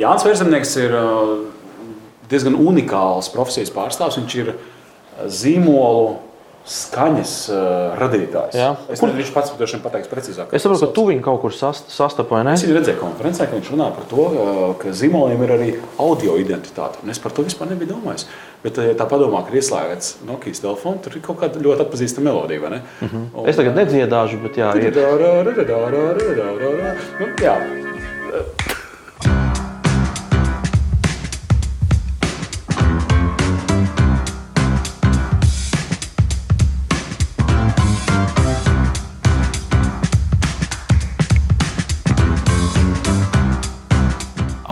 Jānis 0.00 0.26
Verzemnieks 0.26 0.76
ir 0.82 0.94
uh, 0.98 1.34
diezgan 2.30 2.56
unikāls 2.58 3.30
profesijas 3.34 3.72
pārstāvs. 3.74 4.18
Viņš 4.20 4.38
ir 4.42 4.54
zīmolu 5.30 6.16
skaņas 6.64 7.32
uh, 7.52 7.92
radītājs. 8.00 8.56
Jā. 8.56 8.70
Es 8.88 9.02
nezinu, 9.02 9.18
viņš 9.20 9.32
pats 9.34 9.52
droši 9.58 9.76
vien 9.76 9.82
pateiks 9.84 10.08
precīzāk. 10.08 10.54
Es 10.56 10.64
saprotu, 10.64 10.86
ka 10.86 10.96
tu 10.96 11.04
viņu 11.10 11.20
kaut 11.26 11.42
kur 11.42 11.52
sast, 11.52 11.92
ne? 11.92 12.54
Es 12.54 12.64
redzēju 12.64 13.02
konferencē, 13.02 13.50
ka 13.50 13.58
viņš 13.58 13.68
runā 13.74 13.90
par 13.92 14.08
to, 14.08 14.24
uh, 14.30 14.62
ka 14.80 14.94
zīmoliem 14.96 15.44
ir 15.44 15.54
arī 15.58 15.68
audio 16.00 16.38
identitāte. 16.40 17.04
Un 17.04 17.12
es 17.12 17.20
par 17.20 17.36
to 17.36 17.44
vispār 17.44 17.68
nebiju 17.74 17.92
domājis. 17.92 18.24
Bet, 18.64 18.80
uh, 18.80 18.94
tā 18.96 19.04
padomā, 19.10 19.44
ka 19.44 19.52
ir 19.52 19.60
ieslēgts 19.60 20.24
Nokia 20.24 20.56
telefons, 20.64 21.04
tur 21.04 21.20
ir 21.20 21.26
kaut 21.28 21.42
kāda 21.44 21.60
ļoti 21.60 21.84
atpazīstama 21.84 22.32
melodija. 22.32 22.72
ne? 22.72 22.82
Uh 23.04 23.12
-huh. 23.12 23.48
Es 23.52 23.60
tagad 23.60 23.76
nedziedāšu, 23.76 24.42
bet 24.42 24.56
jā, 24.56 24.72
ir. 24.80 24.96
Nu, 27.20 27.26
jā. 27.44 27.58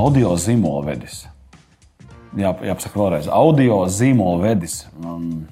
Audio 0.02 0.32
zīmolvedis. 0.34 1.28
Jā, 2.34 2.50
jāpasaka 2.64 2.98
vēlreiz. 2.98 3.26
Audio 3.30 3.76
zīmolvedis 3.92 4.80
um, 4.98 5.44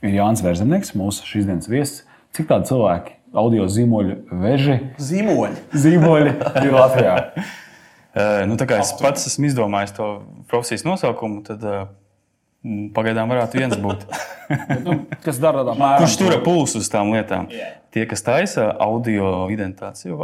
ir 0.00 0.14
Jānis 0.14 0.40
Verzemnieks, 0.44 0.94
mūsu 0.96 1.26
šīs 1.28 1.48
dienas 1.48 1.68
viesis. 1.68 1.98
Cik 2.32 2.48
tādi 2.48 2.70
cilvēki, 2.70 3.12
audio 3.42 3.66
zīmoļu 3.68 4.16
veži, 4.40 4.78
Zīmoļi. 5.02 5.60
zīmoļi 5.82 6.32
ir 6.64 6.72
Latvijā? 6.78 7.16
Uh, 7.34 8.40
nu, 8.48 8.56
tā 8.56 8.70
kā 8.70 8.80
es 8.80 8.94
pats 9.02 9.28
esmu 9.28 9.50
izdomājis 9.50 9.92
to 9.98 10.08
profesijas 10.48 10.86
nosaukumu, 10.88 11.42
tad 11.50 11.66
uh, 11.68 11.84
pagaidām 12.96 13.34
varētu 13.34 13.60
viens 13.60 13.76
būt. 13.84 14.08
nu, 14.86 15.02
kas 15.26 15.42
dara 15.42 15.60
tādā 15.60 15.76
mērā? 15.76 16.00
Kurš 16.06 16.16
tur 16.22 16.38
ir 16.38 16.44
pulsu 16.46 16.80
uz 16.80 16.88
tām 16.94 17.12
lietām? 17.12 17.52
Tie, 17.92 18.08
kas 18.08 18.24
taisa 18.24 18.70
audio 18.80 19.50
identitātes, 19.52 20.08
jau 20.08 20.16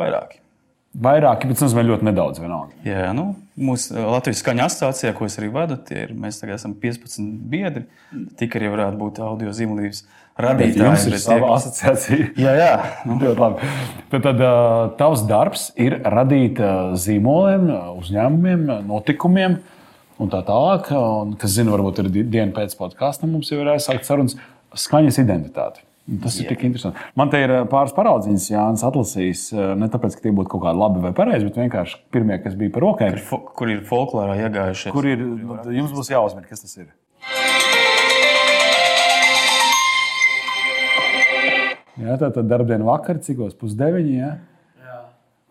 vairāki. 1.03 1.49
Bet 1.51 1.59
tas 1.59 1.67
nozīmē 1.69 1.85
ļoti 1.91 2.07
nedaudz. 2.09 2.41
Vienalga. 2.43 2.77
Jā, 2.87 3.11
nu, 3.17 3.27
mūsu 3.61 3.97
Latvijas 4.01 4.41
skaņa 4.43 4.67
asociācijā, 4.71 5.13
ko 5.17 5.27
es 5.29 5.37
arī 5.41 5.51
vadu, 5.55 5.77
ir, 5.93 6.13
mēs 6.17 6.41
tagad 6.41 6.59
esam 6.61 6.75
15 6.83 7.27
biedri. 7.53 7.85
Tik 8.41 8.57
arī 8.59 8.71
varētu 8.73 9.01
būt 9.01 9.21
audio 9.25 9.53
zīmolības 9.57 10.03
radītāji. 10.41 10.83
Jums 10.85 11.07
ir 11.09 11.19
sava 11.23 11.47
tie, 11.47 11.55
asociācija. 11.61 12.29
Jā, 12.45 12.53
jā. 12.61 12.73
Nu, 13.09 13.17
Ļoti 13.23 13.41
labi. 13.41 13.71
Bet 14.13 14.27
tad 14.27 14.43
uh, 14.45 14.91
tavs 15.01 15.25
darbs 15.29 15.69
ir 15.81 15.99
radīt 16.05 16.61
uh, 16.61 16.93
zīmoliem, 17.01 17.71
uzņēmumiem, 18.03 18.67
notikumiem 18.91 19.59
un 20.21 20.33
tā 20.33 20.43
tālāk. 20.49 20.93
Un, 20.97 21.37
kas 21.41 21.57
zina, 21.57 21.73
varbūt 21.77 22.03
ir 22.05 22.13
di- 22.13 22.27
diena 22.37 22.53
pēc 22.57 22.77
podkāsta 22.79 23.29
mums 23.29 23.53
jau 23.53 23.61
ir 23.63 23.73
aizsākts 23.77 24.09
sarunas 24.13 24.37
skaņas 24.77 25.21
identitāti. 25.25 25.85
Tas 26.23 26.37
ir 26.39 26.47
tik 26.47 26.61
interesanti. 26.69 27.01
Man 27.19 27.31
te 27.33 27.41
ir 27.43 27.51
uh, 27.51 27.65
pāris 27.67 27.91
paraudziņas, 27.97 28.45
Jānis 28.53 28.85
atlasījis. 28.87 29.41
uh, 29.57 29.73
Ne 29.81 29.89
tāpēc, 29.91 30.15
ka 30.15 30.23
tie 30.29 30.31
būtu 30.37 30.53
kaut 30.53 30.63
kādi 30.63 30.79
labi 30.79 31.03
vai 31.03 31.11
pareizi, 31.17 31.49
bet 31.49 31.59
vienkārši 31.59 31.99
pirmie, 32.15 32.37
kas 32.45 32.55
bija 32.55 32.71
par 32.77 32.85
rokai. 32.87 33.09
fo- 33.27 33.43
kur 33.59 33.73
ir 33.75 33.83
folklorā 33.89 34.37
iegājušies? 34.45 34.93
Kur 34.95 35.09
ir? 35.11 35.19
Jums 35.75 35.91
būs 35.97 36.13
jāuzmanās, 36.15 36.47
kas 36.53 36.63
tas 36.63 36.77
ir. 36.79 36.93
Jā, 41.97 42.17
tā 42.21 42.29
tad 42.35 42.45
darbdiena 42.51 42.85
vakar, 42.87 43.19
cikos 43.25 43.55
pusdeviņi. 43.59 44.17
Jā. 44.21 44.31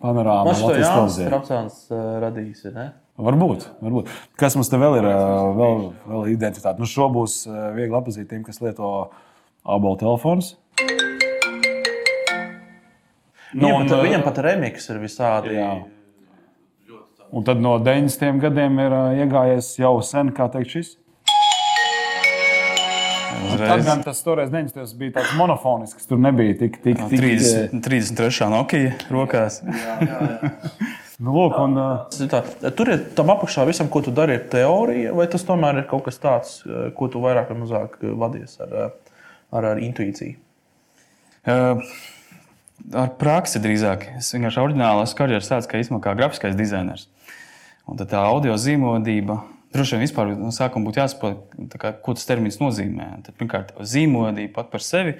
Panorāma. 0.05 0.45
Man 0.51 0.57
šo 0.59 0.67
Latvijas 0.69 0.91
televīzijā. 0.91 1.29
Trapsāns 1.31 1.77
uh, 1.89 2.01
radījis, 2.21 2.63
vai 2.67 2.73
ne? 2.75 2.85
Varbūt, 3.25 3.63
varbūt. 3.81 4.09
Kas 4.37 4.57
mums 4.59 4.69
te 4.69 4.77
vēl 4.79 4.97
ir? 4.99 5.05
Vēl, 5.55 5.85
vēl 6.11 6.25
identitāte. 6.33 6.77
Nu, 6.83 6.87
šo 6.89 7.07
būs 7.15 7.37
viegli 7.77 7.95
apzīt 7.97 8.27
tiem, 8.29 8.43
kas 8.45 8.59
lieto 8.61 8.89
abalu 9.65 9.97
telefonus. 10.01 10.53
Nu, 13.55 13.69
Viņam, 13.69 13.75
un, 13.75 13.87
pat, 13.87 13.95
ā, 13.95 14.03
viņam 14.03 14.23
pat 14.25 14.39
remiks 14.43 14.89
ir 14.91 14.99
visādi. 14.99 15.55
Jā. 15.55 15.71
Un 17.35 17.45
tad 17.47 17.61
no 17.63 17.77
90. 17.83 18.39
gadiem 18.43 18.77
ir 18.83 18.95
ā, 18.95 19.03
iegājies 19.23 19.73
jau 19.79 19.95
sen, 20.05 20.31
kā 20.35 20.49
teikt, 20.51 20.75
šis. 20.75 20.91
Tad 23.55 23.85
gan 23.87 24.03
tas 24.03 24.19
toreiz 24.25 24.51
90. 24.51 24.97
bija 24.99 25.15
tāds 25.19 25.31
monofonisks, 25.39 26.07
tur 26.09 26.19
nebija 26.19 26.57
tik, 26.59 26.81
tik, 26.83 26.99
tik 26.99 27.23
30, 27.23 27.79
33. 27.85 28.51
Nokia 28.51 28.93
rokās. 29.13 29.61
Nu, 31.15 31.31
lūk, 31.31 31.53
un, 31.63 31.77
ā, 31.79 31.89
Tā, 32.27 32.41
tur 32.75 32.89
ir 32.91 33.03
tam 33.15 33.29
apakšā 33.31 33.63
visam, 33.69 33.87
ko 33.87 34.01
tu 34.03 34.11
dari, 34.11 34.35
ir 34.35 34.49
teorija, 34.51 35.13
vai 35.15 35.29
tas 35.31 35.45
tomēr 35.47 35.79
ir 35.79 35.85
kaut 35.87 36.03
kas 36.09 36.19
tāds, 36.19 36.57
eh, 36.67 36.89
ko 36.97 37.07
tu 37.07 37.21
vairāk 37.23 37.53
vai 37.53 37.59
mazāk 37.61 37.95
eh, 38.01 38.11
vadies 38.11 38.57
ar, 38.59 38.73
eh, 38.81 39.04
ar, 39.55 39.71
ar 39.73 39.81
intuīciju. 39.83 40.37
Uh, 41.45 41.81
Ar 42.93 43.15
praksi 43.17 43.61
drīzāk. 43.63 44.03
Es 44.19 44.33
vienkārši 44.35 44.59
oriģinālās 44.61 45.15
karjeras 45.17 45.47
sāku 45.49 45.71
kā 45.71 45.79
īstenībā 45.81 46.03
kā 46.03 46.13
grafiskais 46.19 46.57
dizainers. 46.59 47.07
Un 47.89 47.97
tā 47.97 48.19
audio 48.19 48.57
zīmodība. 48.61 49.39
Droši 49.73 49.95
vien 49.95 50.03
vispār 50.05 50.33
no 50.37 50.51
sākuma 50.53 50.89
būtu 50.89 51.01
jāsaprot, 51.01 51.55
kā, 51.81 51.93
ko 52.03 52.15
tas 52.17 52.27
termins 52.27 52.59
nozīmē. 52.61 53.07
Tad, 53.25 53.35
pirmkārt, 53.39 53.73
zīmodība 53.79 54.53
pat 54.59 54.69
par 54.73 54.83
sevi. 54.85 55.15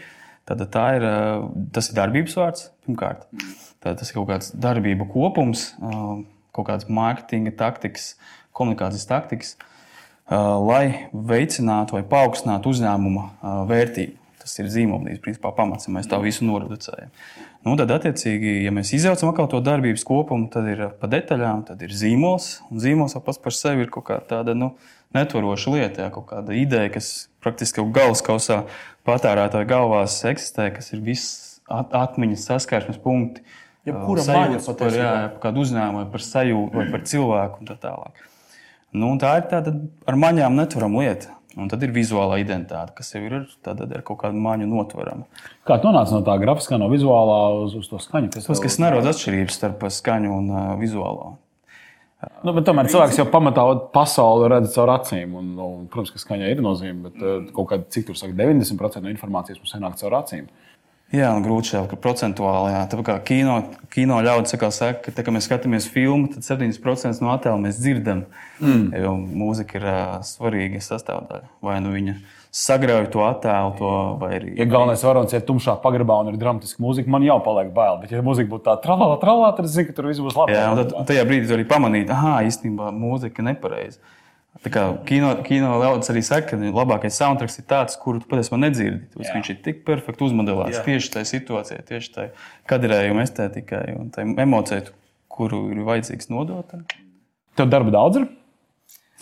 Tad 0.46 0.62
tā 0.74 0.86
ir, 1.00 1.06
uh, 1.08 1.48
tas 1.74 1.90
ir 1.90 1.98
darbības 1.98 2.36
vārds. 2.38 2.68
Pirmkārt, 2.86 3.26
tad 3.84 4.02
tas 4.02 4.12
ir 4.12 4.20
kaut 4.20 4.30
kāds 4.30 4.52
darbību 4.54 5.08
kopums, 5.16 5.72
uh, 5.80 6.20
kaut 6.56 6.70
kādas 6.70 6.92
mārketinga 6.92 7.56
taktikas, 7.58 8.12
komunikācijas 8.56 9.10
taktikas, 9.10 9.56
uh, 9.58 10.54
lai 10.62 11.10
veicinātu 11.12 11.98
vai 11.98 12.06
paaugstinātu 12.14 12.76
uzņēmuma 12.76 13.26
vērtību. 13.72 14.25
Tas 14.46 14.60
ir 14.62 14.68
zīmolīs, 14.70 15.18
principā 15.26 15.50
pamats, 15.58 15.88
ja 15.88 15.92
mēs 15.96 16.06
tā 16.06 16.20
visu 16.22 16.46
noreducējam. 16.46 17.10
Nu, 17.66 17.74
tad, 17.80 17.90
attiecīgi, 17.96 18.60
ja 18.62 18.70
mēs 18.76 18.92
izjaucam 18.94 19.32
atkal 19.32 19.48
to 19.50 19.58
darbības 19.66 20.04
kopumu, 20.06 20.52
tad 20.54 20.68
ir 20.70 20.84
pa 21.00 21.10
detaļām, 21.10 21.64
tad 21.66 21.82
ir 21.82 21.96
zīmols. 21.98 22.60
Un 22.70 22.84
zīmols 22.84 23.18
jau 23.18 23.24
pats 23.26 23.42
par 23.42 23.56
sevi 23.58 23.88
ir 23.88 23.90
kaut 23.94 24.06
kā 24.12 24.20
tāda 24.30 24.54
nu, 24.54 24.76
netvaroša 25.18 25.74
lieta, 25.74 26.06
jā, 26.06 26.12
kaut 26.14 26.28
kāda 26.30 26.54
ideja, 26.54 26.92
kas 26.94 27.10
praktiski 27.42 27.82
jau 27.82 27.88
galvaskausā 27.96 28.62
patērētāja 29.10 29.70
galvās 29.70 30.20
eksistē, 30.30 30.70
kas 30.78 30.94
ir 30.94 31.02
viss 31.06 31.56
at 31.72 31.96
atmiņas 31.98 32.46
saskarsmes 32.52 33.02
punkti. 33.02 33.42
Jebkura 33.86 34.22
Uh, 34.22 34.32
maņa 34.34 34.62
par, 34.78 34.94
jā, 34.98 35.10
par 35.34 35.42
kādu 35.44 35.66
uzņēmumu, 35.66 36.08
par 36.14 36.24
sajūtu, 36.26 36.74
vai 36.74 36.86
par 36.94 37.04
cilvēku 37.06 37.62
un 37.62 37.70
tā 37.70 37.76
tālāk. 37.82 38.22
Nu, 38.96 39.12
tā 39.22 39.36
ir 39.42 39.50
tāda 39.52 39.74
ar 40.10 40.18
maņām 40.18 40.56
netvarama 40.58 41.04
lieta. 41.04 41.35
Un 41.56 41.70
tad 41.72 41.84
ir 41.88 41.94
vizuālā 41.96 42.42
identitāte, 42.42 42.92
kas 42.98 43.14
jau 43.14 43.22
ir 43.24 43.38
tāda 43.64 43.88
ar 43.88 44.02
kaut 44.04 44.20
kādu 44.26 44.40
maņu 44.44 44.68
notvarama. 44.68 45.24
kā 45.68 45.78
tu 45.80 45.88
nonāci 45.88 46.12
no 46.12 46.20
tā 46.28 46.36
grafiskā, 46.42 46.76
no 46.82 46.90
vizuālā 46.92 47.40
uz, 47.62 47.78
uz 47.80 47.88
to 47.88 48.00
skaņu? 48.04 48.34
Tas, 48.34 48.50
kas 48.60 48.80
nerodas 48.84 49.16
atšķirības 49.16 49.60
starp 49.62 49.86
skaņu 49.88 50.34
un 50.36 50.52
uh, 50.52 50.66
vizuālo. 50.82 51.38
Nu, 52.44 52.54
tomēr 52.66 52.90
cilvēks 52.92 53.20
jau 53.20 53.26
pamatā 53.32 53.64
pasauli 53.94 54.50
redz 54.52 54.76
caur 54.76 54.92
acīm. 54.96 55.36
Un, 55.40 55.50
nu, 55.56 55.70
protams, 55.92 56.12
ka 56.16 56.22
skaņai 56.22 56.52
ir 56.52 56.64
nozīme, 56.66 57.10
bet 57.10 57.24
uh, 57.24 57.48
kaut 57.56 57.70
kāda, 57.72 57.88
cik 57.94 58.10
tur 58.10 58.20
saka, 58.20 58.36
90% 58.38 59.06
no 59.06 59.14
informācijas 59.14 59.62
mums 59.62 59.76
ienāk 59.78 59.98
caur 60.02 60.18
acīm. 60.20 60.48
Jā, 61.16 61.32
un 61.36 61.44
grūti 61.46 61.72
šeit, 61.72 61.88
ka 61.92 61.98
procentuāli, 62.02 62.74
jā, 62.74 62.82
tāpēc 62.92 63.08
kā 63.08 63.16
kino, 63.28 63.58
kino 63.94 64.18
ļaudis 64.26 64.56
saka, 64.58 64.98
ka, 65.04 65.14
tā, 65.14 65.24
kad 65.24 65.36
mēs 65.36 65.48
skatāmies 65.48 65.88
filmu, 65.92 66.28
tad 66.34 66.44
70% 66.48 67.24
no 67.24 67.32
attēla 67.32 67.62
mēs 67.62 67.80
dzirdam. 67.80 68.26
Mm. 68.60 68.88
Jo 69.04 69.14
mūzika 69.16 69.80
ir 69.80 69.86
uh, 69.88 70.00
svarīga 70.26 70.82
sastāvdaļa. 70.84 71.48
Vai 71.64 71.78
nu 71.84 71.94
viņa 71.96 72.16
sagrauj 72.56 73.10
to 73.12 73.24
attēlu, 73.28 73.74
to, 73.80 73.92
vai 74.22 74.32
arī. 74.38 74.54
Ja 74.60 74.68
galvenais 74.70 75.04
varonis 75.04 75.36
ir 75.36 75.44
tumšā 75.48 75.76
pagrabā 75.84 76.22
un 76.24 76.32
ir 76.32 76.40
dramatiska 76.40 76.84
mūzika, 76.84 77.12
man 77.12 77.26
jau 77.28 77.38
paliek 77.44 77.72
bail. 77.76 78.00
Bet, 78.04 78.14
ja 78.16 78.24
mūzika 78.26 78.52
būtu 78.52 78.68
tāda 78.70 78.84
trālā, 78.86 79.10
trālā, 79.20 79.50
tad 79.58 79.68
es 79.68 79.76
zinu, 79.76 79.90
ka 79.90 79.98
tur 79.98 80.08
viss 80.08 80.24
būs 80.24 80.38
labi. 80.40 80.56
Jā, 80.56 80.70
un 80.72 80.80
tad, 80.80 80.96
tajā 81.12 81.26
brīdī 81.28 81.52
arī 81.58 81.68
pamanīji, 81.68 82.08
ah, 82.16 82.40
īstenībā 82.48 82.94
mūzika 82.96 83.44
ir 83.44 83.50
nepareiza. 83.52 84.00
Tā 84.64 84.72
kā 84.72 84.84
kino, 85.06 85.32
kino 85.46 85.74
ļaudis 85.82 86.10
arī 86.14 86.22
saka, 86.26 86.56
ka 86.56 86.72
labākais 86.74 87.18
soundtracks 87.20 87.60
ir 87.60 87.66
tāds, 87.70 87.98
kuru 88.02 88.22
tu 88.24 88.30
patiesībā 88.32 88.58
nedzirdi. 88.62 89.04
Tāpēc 89.14 89.34
Viņš 89.36 89.50
ir 89.52 89.58
tik 89.66 89.82
perfekti 89.86 90.26
uzmodelēts 90.26 90.80
Jā. 90.80 90.84
tieši 90.88 91.12
tajā 91.18 91.28
situācijā, 91.34 91.82
tieši 91.90 92.14
tajā 92.16 92.30
kadrējuma 92.72 93.26
estētikai 93.28 93.84
un 94.00 94.10
tai 94.16 94.26
emocijai, 94.46 94.86
kuru 95.36 95.60
ir 95.76 95.84
vajadzīgs 95.86 96.32
nodot. 96.32 96.72
Tev 97.60 97.70
darba 97.70 97.94
daudz 97.94 98.22
ir? 98.24 98.30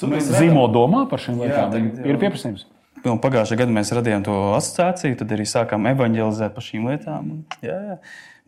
Zīmo 0.04 0.68
domā 0.74 1.04
par 1.10 1.22
šīm 1.22 1.42
lietām. 1.42 1.74
jau. 1.76 2.06
Ir 2.08 2.22
pieprasījums. 2.22 2.68
Un 3.04 3.20
Pagājušajā 3.20 3.60
gadā 3.60 3.74
mēs 3.76 3.92
radījām 3.92 4.24
to 4.24 4.34
asociāciju, 4.56 5.18
tad 5.20 5.34
arī 5.36 5.44
sākām 5.50 5.90
evanģelizēt 5.92 6.54
par 6.56 6.64
šīm 6.64 6.86
lietām. 6.88 7.34
Un, 7.34 7.42
Jā, 7.66 7.76
jā. 7.90 7.98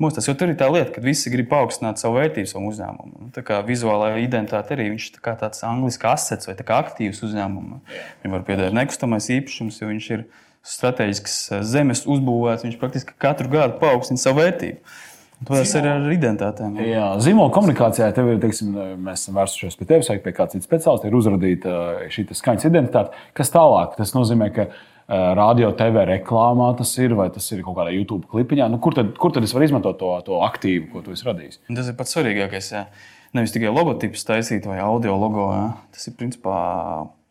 Mums 0.02 0.18
tas 0.18 0.28
ir 0.28 0.36
tā 0.60 0.68
lieta, 0.68 0.92
ka 0.92 1.02
visi 1.04 1.32
grib 1.32 1.48
paaugstināt 1.48 2.02
savu 2.02 2.18
vērtību 2.20 2.50
savam 2.52 2.68
uzņēmumam. 2.68 3.14
Un 3.24 3.30
Tā 3.36 3.46
kā 3.48 3.62
vizuālā 3.64 4.10
identitāte 4.20 4.76
arī 4.76 4.90
viņš 4.92 5.06
ir 5.08 5.22
tā 5.24 5.36
tāds 5.40 5.64
angļuiski 5.64 6.10
asets 6.12 6.50
vai 6.50 6.56
aktīvs 6.82 7.22
uzņēmumam. 7.24 7.80
Viņam 8.24 8.36
var 8.36 8.44
piedāvāt 8.50 8.76
nekustamais 8.76 9.30
īpašums, 9.38 9.80
jo 9.80 9.88
viņš 9.94 10.10
ir 10.18 10.26
strateģisks 10.68 11.38
zemes 11.72 12.04
uzbūvēts. 12.12 12.66
Viņš 12.68 12.80
praktiski 12.82 13.16
katru 13.24 13.54
gadu 13.54 13.80
paaugstina 13.80 14.20
savu 14.20 14.44
vērtību. 14.44 14.98
Tas 15.46 15.72
ir 15.76 15.88
ar 15.88 16.06
identitātēm. 16.12 16.76
jā. 16.80 16.88
Jā, 16.96 17.08
zīmola 17.24 17.52
komunikācijā 17.56 18.08
tev 18.16 18.32
ir, 18.32 18.38
teiksim, 18.44 18.76
mēs 19.04 19.26
esam 19.26 19.40
vērsušies 19.40 19.76
pie 19.80 19.88
tevis 19.90 20.10
vai 20.12 20.18
pie 20.24 20.32
kāda 20.36 20.56
cita 20.56 20.68
speciālista, 20.68 21.10
ir 21.10 21.18
uzrādīta 21.20 21.72
uh, 21.72 22.04
šī 22.12 22.24
skaņas 22.40 22.68
identitāte. 22.70 23.20
Kas 23.36 23.52
tālāk? 23.54 23.98
Tas 24.00 24.16
nozīmē, 24.16 24.48
ka 24.56 24.70
radio, 25.08 25.72
TV 25.78 26.06
reklāmā 26.10 26.72
tas 26.80 26.94
ir, 26.98 27.14
vai 27.18 27.28
tas 27.34 27.46
ir 27.54 27.62
kaut 27.66 27.78
kādā 27.78 27.94
YouTube 27.94 28.26
klipiņā. 28.32 28.70
Nu, 28.74 28.80
kur, 28.82 28.96
tad, 28.98 29.14
kur 29.22 29.34
tad 29.36 29.46
es 29.46 29.54
varu 29.54 29.68
izmantot 29.68 30.00
to, 30.02 30.14
to 30.26 30.40
aktīvu, 30.46 30.90
ko 30.94 31.04
tu 31.06 31.14
esi 31.14 31.28
radījis? 31.28 31.62
Tas 31.68 31.92
ir 31.92 31.98
pats 32.00 32.16
svarīgākais. 32.18 32.72
Jā. 32.74 32.88
Nevis 33.36 33.54
tikai 33.54 33.74
logotipus 33.74 34.26
taisīt 34.26 34.66
vai 34.70 34.80
audio 34.82 35.18
logo. 35.20 35.52
Jā. 35.54 35.68
Tas 35.94 36.10
ir 36.10 36.18
principā 36.18 36.58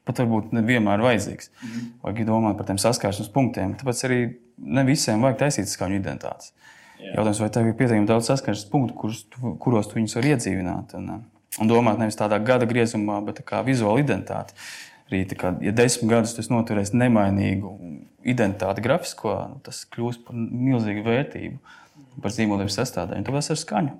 pat 0.05 0.21
varbūt 0.21 0.53
nevienmēr 0.55 1.03
vajadzīgs. 1.03 1.50
Vajag 2.05 2.26
domāt 2.29 2.59
par 2.59 2.69
tiem 2.69 2.79
saskāršanās 2.81 3.32
punktiem. 3.35 3.75
Tāpēc 3.81 4.05
arī 4.09 4.21
ne 4.59 4.85
visiem 4.87 5.25
vajag 5.25 5.41
taisīt 5.47 5.73
skaņu 5.73 5.99
identitātes. 5.99 6.53
Jautājums, 7.05 7.41
vai 7.43 7.50
tev 7.53 7.69
ir 7.69 7.76
pietiekami 7.79 8.09
daudz 8.09 8.29
saskaršanās 8.31 8.71
punktu, 8.71 8.97
kurus, 9.00 9.25
tu, 9.32 9.55
kuros 9.61 9.88
tu 9.91 9.99
viņus 9.99 10.17
vari 10.19 10.35
iedzīvināt? 10.35 10.94
Un, 11.00 11.25
un 11.61 11.71
domāt 11.71 11.99
nevis 12.00 12.19
tādā 12.21 12.38
gada 12.44 12.69
griezumā, 12.69 13.19
bet 13.26 13.43
kā 13.49 13.65
vizuāla 13.67 14.05
identitāte. 14.05 14.56
Arī, 15.10 15.20
tā 15.28 15.36
kā, 15.36 15.52
ja 15.60 15.72
desmit 15.76 16.10
gadus 16.10 16.32
tas 16.36 16.48
noturēs 16.48 16.94
nemainīgu 16.96 17.74
identitāti 18.24 18.84
grafisko, 18.84 19.34
nu, 19.52 19.60
tas 19.66 19.82
kļūs 19.92 20.22
par 20.24 20.38
milzīgu 20.38 21.04
vērtību, 21.04 21.58
par 22.24 22.32
zīmoliem 22.32 22.70
sastādēm. 22.72 23.26
Tāpēc 23.26 23.50
ar 23.52 23.60
skaņu 23.60 23.98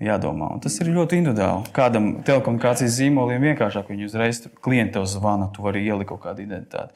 jādomā. 0.00 0.52
Un 0.54 0.62
tas 0.62 0.78
ir 0.80 0.92
ļoti 0.92 1.20
individuāli. 1.20 1.72
Kādam 1.76 2.14
telekomunikācijas 2.26 2.96
zīmoliem 2.98 3.50
vienkāršāk 3.50 3.90
viņi 3.92 4.08
uzreiz 4.08 4.40
klienti 4.64 4.96
tev 4.96 5.06
zvana, 5.10 5.50
tu 5.54 5.64
vari 5.66 5.84
ielikt 5.86 6.12
kaut 6.12 6.24
kādu 6.24 6.44
identitāti. 6.44 6.94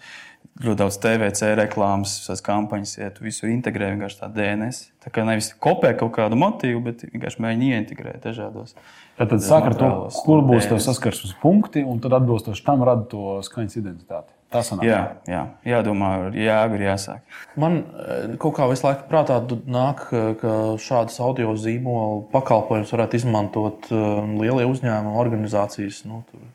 Ļoti 0.56 0.81
daudz 0.81 0.96
TVC 1.02 1.50
reklāmas, 1.58 2.14
visas 2.22 2.40
kampaņas, 2.44 2.94
ja 2.96 3.10
tu 3.12 3.26
visu 3.26 3.48
integrē 3.50 3.90
vienkārši 3.93 4.22
tā 4.22 4.31
DNS. 4.32 4.87
Tā 5.04 5.12
kā 5.12 5.26
nevis 5.28 5.50
kopē 5.60 5.90
kaut 6.00 6.14
kādu 6.16 6.38
motīvu, 6.40 6.81
bet 6.87 7.04
vienkārši 7.10 7.43
mēģini 7.44 7.75
ieintegrēt 7.75 8.25
dažādos. 8.25 8.72
Tad, 9.19 9.34
tad 9.34 9.44
sāk 9.44 9.69
ar 9.69 9.76
to, 9.76 9.90
kur 10.25 10.40
būs 10.46 10.64
tev 10.64 10.78
DNS. 10.78 10.88
saskarsmes 10.88 11.37
punkti, 11.43 11.84
un 11.84 12.00
tad 12.00 12.16
atbilstoši 12.16 12.64
tam 12.64 12.87
rada 12.88 13.04
to 13.10 13.37
skaņas 13.44 13.76
identitāti. 13.82 14.36
Tas 14.52 14.69
sanāk. 14.70 14.87
Jā, 14.87 14.98
jā, 15.26 15.40
jādomā, 15.66 16.10
ar 16.28 16.37
jēgu 16.38 16.78
ir 16.78 16.84
jāsāk. 16.87 17.38
Man 17.58 17.81
eh, 17.82 18.37
kaut 18.43 18.54
kā 18.58 18.69
visu 18.70 18.87
laiku 18.87 19.08
prātā 19.10 19.40
nāk, 19.66 20.04
eh, 20.14 20.28
ka 20.38 20.52
šādas 20.82 21.19
audio 21.25 21.56
zīmola 21.58 22.20
pakalpojumus 22.31 22.93
varētu 22.94 23.19
izmantot 23.19 23.90
eh, 23.90 24.04
lielie 24.38 24.69
uzņēmumi, 24.70 25.19
organizācijas. 25.25 26.04
Nu, 26.06 26.22
tur, 26.31 26.46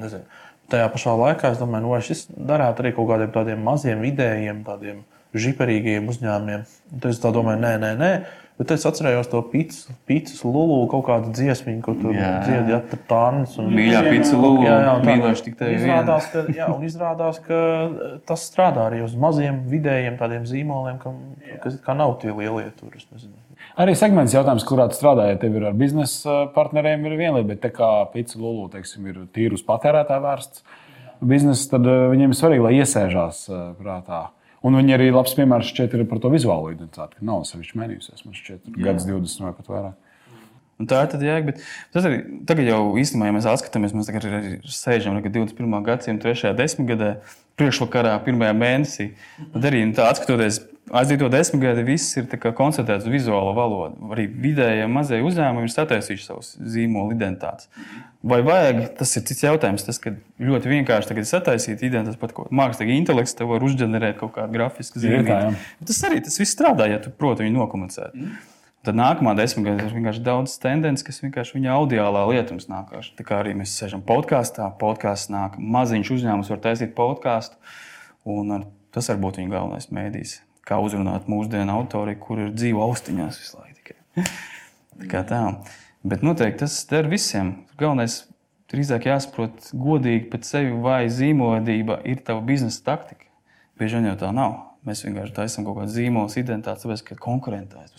nezinu. 0.00 0.24
Tajā 0.72 0.88
pašā 0.92 1.14
laikā 1.16 1.52
es 1.52 1.60
domāju, 1.60 1.84
nu, 1.84 1.92
vai 1.94 2.00
šis 2.04 2.26
darētu 2.32 2.84
arī 2.84 2.94
kaut 2.96 3.10
kādiem 3.12 3.30
tādiem 3.36 3.62
maziem, 3.64 4.02
vidējiem, 4.04 4.64
tādiem 4.64 5.04
žiperīgiem 5.36 6.08
uzņēmumiem. 6.08 6.64
Tad 6.96 7.10
es 7.12 7.20
tā 7.20 7.32
domāju, 7.32 7.60
nē, 7.60 7.74
nē, 7.84 7.94
nē. 8.00 8.12
Bet 8.58 8.72
es 8.74 8.82
atcerējos 8.88 9.28
to 9.30 9.38
pīcis, 9.52 9.84
pīcis 10.08 10.40
lulu, 10.42 10.80
kaut 10.90 11.04
kādu 11.06 11.30
dziesmu, 11.30 11.76
ko 11.84 11.92
tur 11.94 12.16
dziedāja 12.16 12.80
un 13.62 13.68
Mīļā 13.76 14.00
pizza 14.08 14.34
lulu, 14.34 14.64
Jā, 14.66 14.78
jā, 14.82 14.94
mīloši 15.06 15.44
tik 15.46 15.58
tevi 15.60 15.76
Izrādās, 15.78 16.26
ka, 16.32 16.42
jā, 16.56 16.66
un 16.74 16.86
izrādās, 16.88 17.38
ka 17.44 17.60
tas 18.26 18.46
strādā 18.50 18.88
arī 18.90 19.04
uz 19.06 19.14
maziem, 19.14 19.60
vidējiem 19.70 20.16
tādiem 20.18 20.48
zīmoliem, 20.50 20.98
kam, 21.02 21.20
kas 21.62 21.78
kā 21.84 21.94
nav 21.94 22.16
tie 22.24 22.34
lielie 22.34 22.66
tur. 22.80 22.98
Arī 23.78 23.94
segments 23.98 24.34
jautājums, 24.34 24.66
kurā 24.66 24.88
tu 24.90 24.98
strādā, 24.98 25.28
ja 25.30 25.38
tev 25.38 25.54
ir 25.54 25.68
ar 25.70 25.78
biznesa 25.78 26.48
partneriem, 26.54 27.06
ir 27.06 27.14
viena 27.20 27.38
lieta, 27.38 27.50
bet 27.52 27.62
tā 27.62 27.70
kā 27.74 27.92
pizza 28.10 28.40
lulu 28.42 28.66
teiksim, 28.72 29.06
ir 29.06 29.22
tīri 29.34 29.54
uz 29.54 29.62
patērētāju 29.66 30.24
vērsts 30.26 30.66
biznesa, 31.20 31.70
tad 31.76 31.86
eh, 31.86 32.08
viņiem 32.12 32.34
ir 32.34 32.38
svarīgi, 32.38 32.64
lai 32.64 32.74
iesēžās 32.80 33.44
eh, 33.50 33.62
prātā. 33.78 34.24
Un 34.66 34.74
viņi 34.74 34.96
arī 34.96 35.08
labs 35.14 35.36
piemērs 35.38 35.70
šķiet 35.70 35.94
ir 35.94 36.04
par 36.10 36.20
to 36.22 36.32
vizuālo 36.32 36.72
identitāti, 36.72 37.20
ka 37.20 37.26
nav 37.28 37.44
sevišķi 37.46 37.78
mainījusies. 37.78 38.24
Man 38.26 38.38
šķiet, 38.38 38.64
ir 38.72 38.86
gads 38.88 39.06
20 39.06 39.46
vai 39.46 39.52
pat 39.54 39.70
vairāk. 39.70 40.07
Un 40.78 40.86
tā 40.86 41.02
ir 41.02 41.10
tad 41.10 41.22
jēga. 41.26 41.52
Bet 41.56 41.98
arī 42.06 42.18
tagad 42.46 42.70
jau 42.70 42.80
īstenībā, 43.02 43.28
ja 43.28 43.34
mēs 43.34 43.50
atskatāmies, 43.50 43.94
mēs 43.98 44.10
tagad 44.10 44.28
arī 44.30 44.56
sēžam 44.70 45.18
tagad 45.18 45.34
21. 45.34 45.78
gadsimta 45.86 46.30
3. 46.30 46.52
desmitgadē, 46.58 47.12
priekšvakarā, 47.58 48.14
pirmajā 48.22 48.54
mēnesī. 48.54 49.08
Tad 49.54 49.66
arī 49.72 49.82
nu, 49.88 49.96
tā 49.98 50.06
atskatoties 50.12 50.60
aizdīto 50.94 51.28
desmitgadi, 51.32 51.84
viss 51.86 52.16
ir 52.20 52.28
tā 52.30 52.38
koncentrēts 52.56 53.08
uz 53.08 53.12
vizuālo 53.12 53.52
valodu. 53.56 54.10
Arī 54.14 54.28
vidējie 54.30 54.86
mazie 54.90 55.18
uzņēmumi 55.26 55.66
ir 55.66 55.74
sataisījuši 55.74 56.28
savus 56.28 56.52
zīmolu 56.62 57.16
identitātes. 57.16 57.68
Vai 58.28 58.38
vajag, 58.46 58.80
tas 58.98 59.14
ir 59.18 59.24
cits 59.28 59.44
jautājums. 59.44 59.84
Tas, 59.86 60.00
ļoti 60.42 60.72
vienkārši 60.72 61.10
tagad 61.10 61.28
sataisīt 61.30 61.82
identitātes, 61.86 62.20
pat 62.22 62.54
mākslīgi 62.54 62.96
intelekts 62.98 63.36
tev 63.38 63.52
var 63.52 63.66
uzģenerēt 63.66 64.18
kaut 64.22 64.34
kādu 64.38 64.54
grafisku 64.54 65.02
Ir 65.02 65.20
tā, 65.26 65.42
zīmolu. 65.42 65.66
Tas 65.90 66.00
arī 66.08 66.22
tas 66.26 66.38
viss 66.40 66.54
strādā, 66.56 66.88
ja 66.90 67.02
tu 67.02 67.12
proti 67.14 67.46
viņu 67.46 67.60
nokomunicēt. 67.60 68.16
Tad 68.86 68.94
nākamā 68.94 69.34
desmitgadē 69.36 69.88
ir 69.88 69.94
vienkārši 69.96 70.22
daudz 70.22 70.54
tendences, 70.62 71.04
kas 71.04 71.18
vienkārši 71.24 71.56
viņa 71.56 71.72
audiālā 71.74 72.22
lietums 72.30 72.68
nākās. 72.70 73.10
Tā 73.18 73.26
kā 73.26 73.40
arī 73.42 73.56
mēs 73.58 73.74
sēžam 73.74 74.04
podkāstā, 74.06 74.68
podkāsts 74.80 75.32
nāk, 75.34 75.58
maziņš 75.58 76.12
uzņēmums 76.14 76.52
var 76.54 76.62
taisīt 76.68 76.94
podkāstu. 76.96 77.58
Ar- 78.28 78.68
tas 78.94 79.10
var 79.10 79.18
būt 79.24 79.40
viņa 79.40 79.52
galvenais 79.52 79.90
mēdījis. 79.90 80.38
Kā 80.68 80.78
uzrunāt 80.84 81.26
mūsdienu 81.28 81.74
autori, 81.74 82.14
kur 82.20 82.38
ir 82.44 82.54
dzīvo 82.54 82.84
austiņās 82.86 83.40
visu 83.40 83.58
laiku. 83.58 83.78
Tikai. 83.82 84.24
Tā 84.98 85.10
kā 85.10 85.24
tā. 85.26 85.42
Bet 86.06 86.22
noteikti 86.22 86.62
tas 86.62 86.78
der 86.90 87.08
visiem. 87.10 87.64
Galvenais 87.80 88.22
drīzāk 88.70 89.08
jāsaprot 89.08 89.72
godīgi 89.74 90.28
pēc 90.30 90.44
sevi, 90.44 90.74
vai 90.84 91.08
zīmolība 91.12 92.02
ir 92.06 92.22
tava 92.24 92.44
biznesa 92.44 92.84
taktika. 92.92 93.26
Bieži 93.78 93.98
vien 93.98 94.10
jau 94.12 94.18
tā 94.22 94.32
nav. 94.34 94.67
Mēs 94.88 95.04
vienkārši 95.04 95.34
taisām 95.36 95.66
kaut 95.66 95.80
kādu 95.82 95.92
zīmolu, 95.92 96.32
identitāti, 96.40 96.84
tāpēc, 96.84 97.02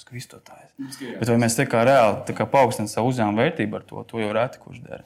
ka 0.07 0.15
viss 0.15 0.30
to 0.31 0.39
tājas. 0.45 0.71
Bet 1.19 1.30
vai 1.30 1.38
mēs 1.44 1.57
tā 1.59 1.65
kā 1.69 1.83
reāli 1.88 2.24
tā 2.27 2.36
kā 2.38 2.47
paaugstinām 2.50 2.89
savu 2.89 3.12
uzņēmumu 3.12 3.44
vērtību 3.44 3.77
ar 3.77 3.86
to, 3.89 4.06
to 4.09 4.21
jau 4.24 4.31
reti 4.36 4.62
kurš 4.63 4.81
dara. 4.86 5.03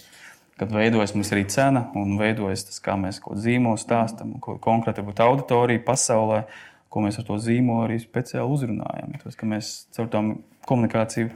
Kad 0.60 0.72
veidojas 0.72 1.16
mums 1.18 1.32
arī 1.34 1.48
cena 1.50 1.88
un 1.98 2.14
veidojas 2.20 2.68
tas, 2.70 2.80
kā 2.84 2.96
mēs 3.00 3.20
kaut 3.20 3.36
ko 3.36 3.42
zīmolu 3.42 3.82
stāstām, 3.82 4.36
ko 4.44 4.56
konkrēti 4.62 5.04
būtu 5.06 5.26
auditorija 5.26 5.82
pasaulē, 5.84 6.44
ko 6.94 7.04
mēs 7.04 7.18
ar 7.20 7.28
to 7.28 7.40
zīmolu 7.42 7.88
arī 7.88 7.98
speciāli 8.02 8.54
uzrunājam. 8.54 9.16
Tāpēc, 9.18 9.40
ka 9.40 9.50
mēs 9.50 9.74
caur 9.98 10.12
tā 10.14 10.22
komunikāciju 10.70 11.34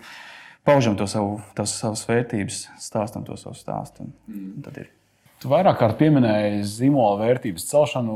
paužam 0.68 1.00
to 1.00 1.10
savu, 1.10 1.40
tās 1.58 1.74
savas 1.82 2.06
vērtības, 2.10 2.62
stāstam 2.84 3.26
to 3.26 3.40
savu 3.42 3.58
stāstu. 3.58 4.06
Un 4.30 4.62
tad 4.66 4.84
ir. 4.84 4.94
Tu 5.38 5.50
vairāk 5.52 5.78
kārt 5.78 6.00
pieminēji 6.00 6.64
zīmola 6.66 7.20
vērtības 7.22 7.68
celšanu, 7.70 8.14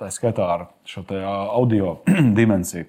tā 0.00 0.08
skaitā 0.10 0.46
ar 0.50 0.64
šo 0.88 1.04
audio 1.14 1.98
dimensiju. 2.38 2.88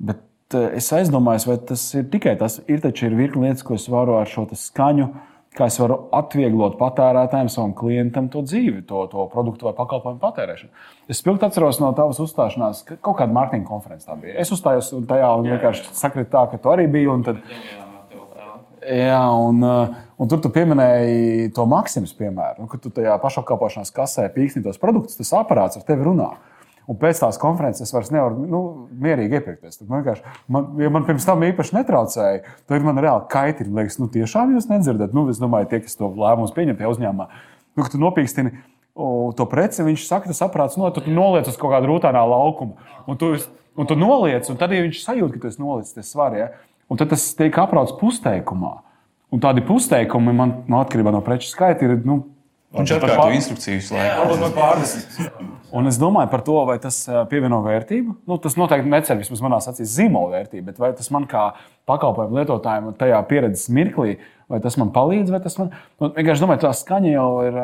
Bet 0.00 0.56
eh, 0.56 0.78
es 0.80 0.88
aizdomājos, 0.96 1.44
vai 1.50 1.58
tas 1.68 1.82
ir 1.98 2.06
tikai 2.12 2.38
tas, 2.40 2.62
ir 2.64 2.80
taču 2.80 3.10
ir 3.10 3.18
virkni 3.18 3.44
lietas, 3.48 3.66
ko 3.66 3.76
es 3.76 3.84
varu 3.92 4.16
ar 4.16 4.30
šo 4.30 4.46
skaņu, 4.56 5.10
kā 5.56 5.66
es 5.68 5.76
varu 5.82 5.98
atvieglot 6.16 6.78
patērētājiem, 6.80 7.50
savam 7.52 7.74
klientam 7.76 8.30
to 8.32 8.40
dzīvi, 8.46 8.86
to, 8.88 9.02
to 9.12 9.26
produktu 9.34 9.68
vai 9.68 9.74
pakalpojumu 9.76 10.22
patērēšanu. 10.22 10.88
Es 11.10 11.20
spilgti 11.20 11.44
atceros 11.48 11.82
no 11.82 11.90
tavas 11.98 12.22
uzstāšanās, 12.24 12.84
ka 12.86 12.96
kaut 13.02 13.18
kāda 13.20 13.36
mārketinga 13.36 13.68
konferences 13.68 14.08
tā 14.08 14.16
bija. 14.22 14.38
Es 14.40 14.54
uzstājos 14.54 14.94
tajā 15.10 15.30
un 15.36 15.50
vienkārši 15.50 15.90
sakrita 15.98 16.38
tā, 16.38 16.46
ka 16.54 16.62
tu 16.62 16.72
arī 16.72 16.88
biji. 16.88 17.10
un 17.12 17.26
Tad, 17.26 17.44
Jā, 18.80 19.24
un, 19.36 19.60
uh, 19.60 19.98
un 20.20 20.28
tur 20.30 20.42
tu 20.44 20.50
pieminēji 20.52 21.50
to 21.56 21.64
maksimumu 21.68 22.16
piemēru, 22.18 22.64
nu, 22.64 22.70
kad 22.70 22.82
tu 22.84 22.92
tajā 22.94 23.16
pašapkalpošanās 23.22 23.92
kasē 23.96 24.28
pīksti 24.34 24.62
tos 24.66 24.80
produktus, 24.80 25.16
tas 25.18 25.32
aparāts 25.40 25.80
ar 25.80 25.86
tevi 25.88 26.06
runā. 26.06 26.34
Un 26.90 26.96
pēc 26.98 27.20
tās 27.22 27.36
konferences 27.38 27.84
es 27.84 27.92
vairs 27.94 28.08
nevaru 28.10 28.46
nu, 28.50 28.60
mierīgi 28.98 29.36
iepirkties. 29.38 29.78
Tad 29.78 29.88
Man, 29.88 30.00
vienkārši- 30.02 30.32
man, 30.50 30.66
ja 30.80 30.88
man 30.90 31.04
pirms 31.06 31.26
tam 31.28 31.44
īpaši 31.46 31.76
netraucēja, 31.76 32.40
tad 32.66 32.82
man 32.82 32.98
reāli 32.98 33.28
kaitīgi. 33.30 33.70
Man 33.70 33.84
liekas, 33.84 33.98
nu, 34.00 34.08
tiešām 34.10 34.56
jūs 34.56 34.66
nedzirdat. 34.72 35.14
Nu, 35.14 35.28
es 35.30 35.38
domāju, 35.38 35.68
tie, 35.70 35.78
kas 35.84 35.94
to 35.94 36.08
lēmumus 36.08 36.54
pieņem 36.56 36.80
tajā 36.80 36.90
uzņēmumā, 36.90 37.28
nu, 37.76 37.84
ka 37.84 37.92
tu 37.92 38.00
nopīkstini 38.02 38.56
to 39.36 39.46
preci, 39.46 39.84
viņš 39.86 40.06
saka, 40.08 40.32
tas 40.32 40.42
aparāts 40.42 40.76
no, 40.80 40.90
tu 40.90 41.04
noliec 41.06 41.46
uz 41.46 41.56
kaut 41.56 41.70
kādu 41.76 41.92
rūtānā 41.92 42.24
laukumu. 42.26 42.74
Un 43.06 43.16
tu, 43.16 43.36
un 43.76 43.86
tu 43.86 43.94
noliec, 43.94 44.50
un 44.50 44.58
tad 44.58 44.74
ja 44.74 44.82
viņš 44.82 45.04
sajūt, 45.04 45.36
ka 45.36 45.44
tu 45.44 45.52
esi 45.52 45.62
nolicis 45.62 45.94
tas 45.94 46.10
svaru. 46.10 46.40
Ja? 46.42 46.50
Un 46.90 46.98
tad 46.98 47.12
tas 47.14 47.22
tiek 47.38 47.54
aprauts 47.54 47.94
pusteikumā. 48.00 48.80
Un 49.30 49.42
tādi 49.42 49.62
pusteikumi 49.62 50.34
man 50.34 50.60
no 50.70 50.82
atkarībā 50.82 51.12
no 51.14 51.22
preču 51.24 51.50
skaita 51.52 51.86
ir. 51.86 51.98
Nu, 52.06 52.22
Viņš 52.70 52.92
atkārto 52.94 53.30
instrukciju 53.34 53.80
visu 53.80 53.96
laiku. 53.96 54.36
Un 55.74 55.90
es 55.90 55.96
domāju 55.98 56.30
par 56.30 56.42
to, 56.46 56.54
vai 56.68 56.76
tas 56.82 57.00
pievieno 57.30 57.58
vērtību. 57.64 58.14
Nu, 58.30 58.38
tas 58.42 58.54
noteikti 58.58 58.90
necer 58.90 59.18
vismaz 59.18 59.42
manā 59.42 59.58
acīs 59.58 59.90
zīmola 59.96 60.36
vērtību, 60.36 60.68
bet 60.68 60.78
vai 60.82 60.92
tas 60.94 61.10
man 61.14 61.26
kā 61.30 61.48
pakalpojumu 61.90 62.38
lietotājiem 62.38 62.92
tajā 62.98 63.18
pieredzes 63.30 63.66
mirklī, 63.74 64.16
vai 64.50 64.62
tas 64.62 64.78
man 64.78 64.94
palīdz, 64.94 65.34
vai 65.34 65.42
tas 65.42 65.58
man 65.58 65.72
nu, 65.72 66.12
vienkārši 66.14 66.46
domāju, 66.46 66.62
tā 66.62 66.72
skaņa 66.78 67.10
jau 67.10 67.28
ir, 67.48 67.60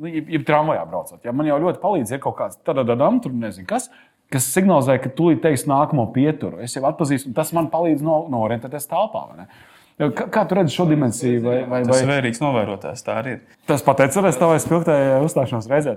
nu, 0.00 0.10
jeb, 0.14 0.34
jeb 0.38 0.48
tramvajā 0.48 0.88
braucot. 0.88 1.20
Ja 1.24 1.36
man 1.36 1.52
jau 1.52 1.60
ļoti 1.66 1.84
palīdz, 1.84 2.16
ir 2.16 2.24
kaut 2.24 2.40
kāds 2.40 2.60
tādam, 2.64 3.20
tur 3.24 3.36
nezinu 3.36 3.68
kas. 3.68 3.90
Kas 4.32 4.48
signalizē, 4.56 4.96
ka 4.98 5.12
tūlīt 5.14 5.44
teiks 5.44 5.68
nākamo 5.70 6.08
pieturu. 6.16 6.64
Es 6.64 6.74
jau 6.74 6.82
atpazīstu, 6.88 7.28
un 7.30 7.36
tas 7.36 7.52
man 7.54 7.68
palīdz 7.70 8.00
no, 8.02 8.24
norientēties 8.32 8.88
telpā. 8.90 9.28
Vai 10.00 10.10
Kā, 10.16 10.28
kā 10.28 10.44
tu 10.44 10.58
redzi 10.58 10.76
šo 10.76 10.84
dimensiju? 10.90 11.40
Vai, 11.46 11.58
vai, 11.64 11.82
Tas 11.88 12.02
ir 12.02 12.08
vai, 12.08 12.18
vērīgs 12.18 12.42
novērotājs. 12.44 13.04
Tā 13.06 13.18
arī 13.22 13.38
ir. 13.38 13.58
tas 13.68 13.84
pat 13.86 14.04
atceries 14.04 14.36
tavai 14.36 14.58
spilgtajai 14.60 15.22
uzstāšanās 15.24 15.68
reizē. 15.72 15.96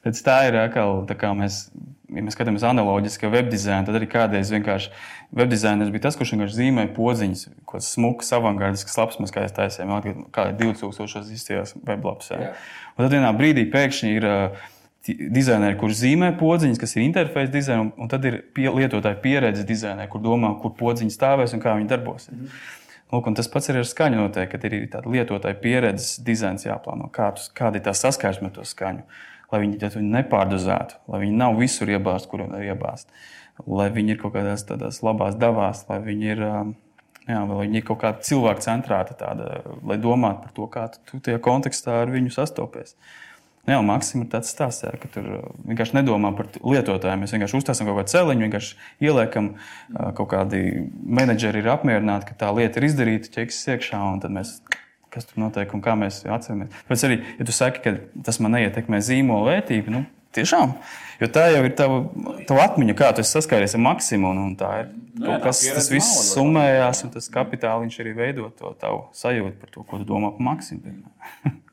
Pēc 0.00 0.22
tā 0.24 0.36
ir 0.48 0.56
atkal, 0.56 1.02
tā 1.08 1.18
kā 1.20 1.34
mēs 1.36 1.66
ja 2.14 2.24
mēs 2.24 2.34
skatāmies 2.36 2.64
analoģiski 2.66 3.30
webdizainu, 3.30 3.86
tad 3.86 3.98
arī 3.98 4.08
kādreiz 4.10 4.50
vienkārši 4.52 4.90
webdizainers 5.36 5.92
bija 5.94 6.06
tas, 6.08 6.18
kurš 6.18 6.34
vienkārši 6.34 6.56
zīmēja 6.56 6.90
podziņas, 6.96 7.44
ko 7.68 7.80
smukas, 7.84 8.32
avangardiskas 8.36 8.98
lapas 8.98 9.20
mēs 9.22 9.34
kādreiz 9.34 9.54
taisījām, 9.56 10.26
kā 10.34 10.48
2000. 10.58 11.22
izstījās 11.36 11.76
weblaps. 11.86 12.32
Un 12.32 13.04
tad 13.04 13.14
vienā 13.14 13.30
brīdī 13.36 13.66
pēkšņi 13.70 14.12
ir 14.16 14.26
uh, 14.26 14.66
dizaineri, 15.06 15.78
kurš 15.80 16.02
zīmē 16.02 16.32
podziņas, 16.40 16.80
kas 16.80 16.96
ir 16.96 17.06
interfejs 17.06 17.52
dizaina, 17.52 17.88
un, 17.94 18.10
tad 18.10 18.26
ir 18.28 18.40
pie, 18.56 18.68
lietotāja 18.74 19.20
pieredze 19.22 19.64
dizaineri, 19.68 20.10
kur 20.10 20.22
domā, 20.24 20.52
kur 20.62 20.74
podziņas 20.80 21.16
stāvēs 21.16 21.56
un 21.56 21.62
kā 21.62 21.76
viņi 21.78 21.90
darbosies. 21.90 22.34
Mm. 22.34 22.68
Lūk, 23.10 23.26
tas 23.34 23.48
pats 23.50 23.66
ir 23.72 23.80
ar 23.80 23.88
skaņu 23.88 24.20
noteikti, 24.20 24.52
kad 24.54 24.64
ir 24.68 24.86
tāda 24.92 25.10
lietotāja 25.10 25.58
pieredzes 25.58 26.20
dizains 26.22 26.62
jāplāno, 26.66 27.08
kā 27.10 27.32
kāda 27.58 27.80
ir 27.80 27.86
tā 27.88 27.94
saskarsme 27.96 28.50
ar 28.50 28.54
to 28.54 28.66
skaņu 28.68 29.06
lai 29.50 29.62
viņi 29.64 29.80
to 29.82 30.02
nepārdozētu, 30.04 31.00
lai 31.10 31.22
viņi 31.24 31.38
nav 31.38 31.58
visur 31.58 31.90
iebāzti, 31.90 32.30
kur 32.30 32.44
var 32.46 32.64
iebāzt, 32.64 33.10
lai 33.66 33.88
viņi 33.94 34.14
ir 34.14 34.20
kaut 34.20 34.36
kādās 34.36 34.64
tādās 34.68 35.02
labās 35.06 35.38
davās, 35.40 35.84
lai 35.90 36.00
viņi 36.06 36.32
ir. 36.34 36.46
Jā, 37.28 37.42
vai 37.46 37.60
viņi 37.60 37.76
ir 37.78 37.84
kaut 37.86 38.00
kāda 38.00 38.24
cilvēka 38.26 38.64
centrēta, 38.64 39.14
tāda, 39.14 39.60
lai 39.86 39.98
domātu 40.00 40.40
par 40.46 40.54
to, 40.56 40.64
kā 40.72 40.86
tu 41.06 41.20
tajā 41.22 41.38
kontekstā 41.44 42.00
ar 42.02 42.10
viņu 42.10 42.32
sastopies. 42.34 42.96
Jā, 43.70 43.78
Maksim 43.86 44.24
ir 44.24 44.30
tāds 44.32 44.50
stāsts, 44.50 44.82
jā, 44.82 44.90
ka 44.98 45.08
tur 45.14 45.26
vienkārši 45.68 45.94
nedomā 46.00 46.32
par 46.34 46.48
lietotājiem. 46.58 47.22
Mēs 47.22 47.34
vienkārši 47.36 47.58
uztaisām 47.60 47.86
kaut 47.86 48.00
kādu 48.00 48.14
celiņu, 48.16 48.46
vienkārši 48.48 49.06
ieliekam, 49.06 49.52
kaut 50.18 50.30
kādi 50.32 50.62
menedžeri 51.20 51.62
ir 51.62 51.70
apmierināti, 51.76 52.32
ka 52.32 52.38
tā 52.44 52.52
lieta 52.56 52.80
ir 52.80 52.88
izdarīta, 52.88 53.30
ķeksis 53.36 53.74
iekšā, 53.76 54.00
un 54.14 54.22
tad 54.24 54.34
mēs 54.34 54.56
kas 55.10 55.26
tur 55.26 55.42
notiek 55.42 55.70
un 55.74 55.82
kā 55.84 55.96
mēs 55.98 56.22
atceramies. 56.26 56.74
Pēc 56.88 57.04
arī, 57.06 57.20
ja 57.38 57.46
tu 57.46 57.54
saki, 57.54 57.82
ka 57.84 58.22
tas 58.26 58.38
man 58.42 58.54
neietekmē 58.56 59.00
zīmola 59.02 59.56
vērtību, 59.56 59.94
nu, 59.94 60.04
tiešām, 60.36 60.74
jo 61.20 61.28
tā 61.34 61.48
jau 61.50 61.62
ir 61.66 61.74
tava, 61.78 62.02
tava 62.48 62.66
atmiņa, 62.68 62.94
kā 62.98 63.10
tu 63.16 63.24
saskāries 63.26 63.74
ar 63.74 63.82
maksimumu, 63.86 64.46
un 64.50 64.54
tā 64.58 64.70
ir 64.84 64.92
kaut 65.18 65.48
kas, 65.48 65.64
tas 65.74 65.90
viss 65.90 66.30
summējās, 66.30 67.02
un 67.06 67.14
tas 67.16 67.26
kapitāliņš 67.34 67.98
arī 68.04 68.14
veido 68.18 68.52
to 68.58 68.70
tavu 68.80 69.08
sajūtu 69.18 69.58
par 69.62 69.74
to, 69.74 69.86
ko 69.86 70.00
tu 70.00 70.06
domā 70.08 70.32
par 70.36 70.46
maksimumu. 70.52 71.10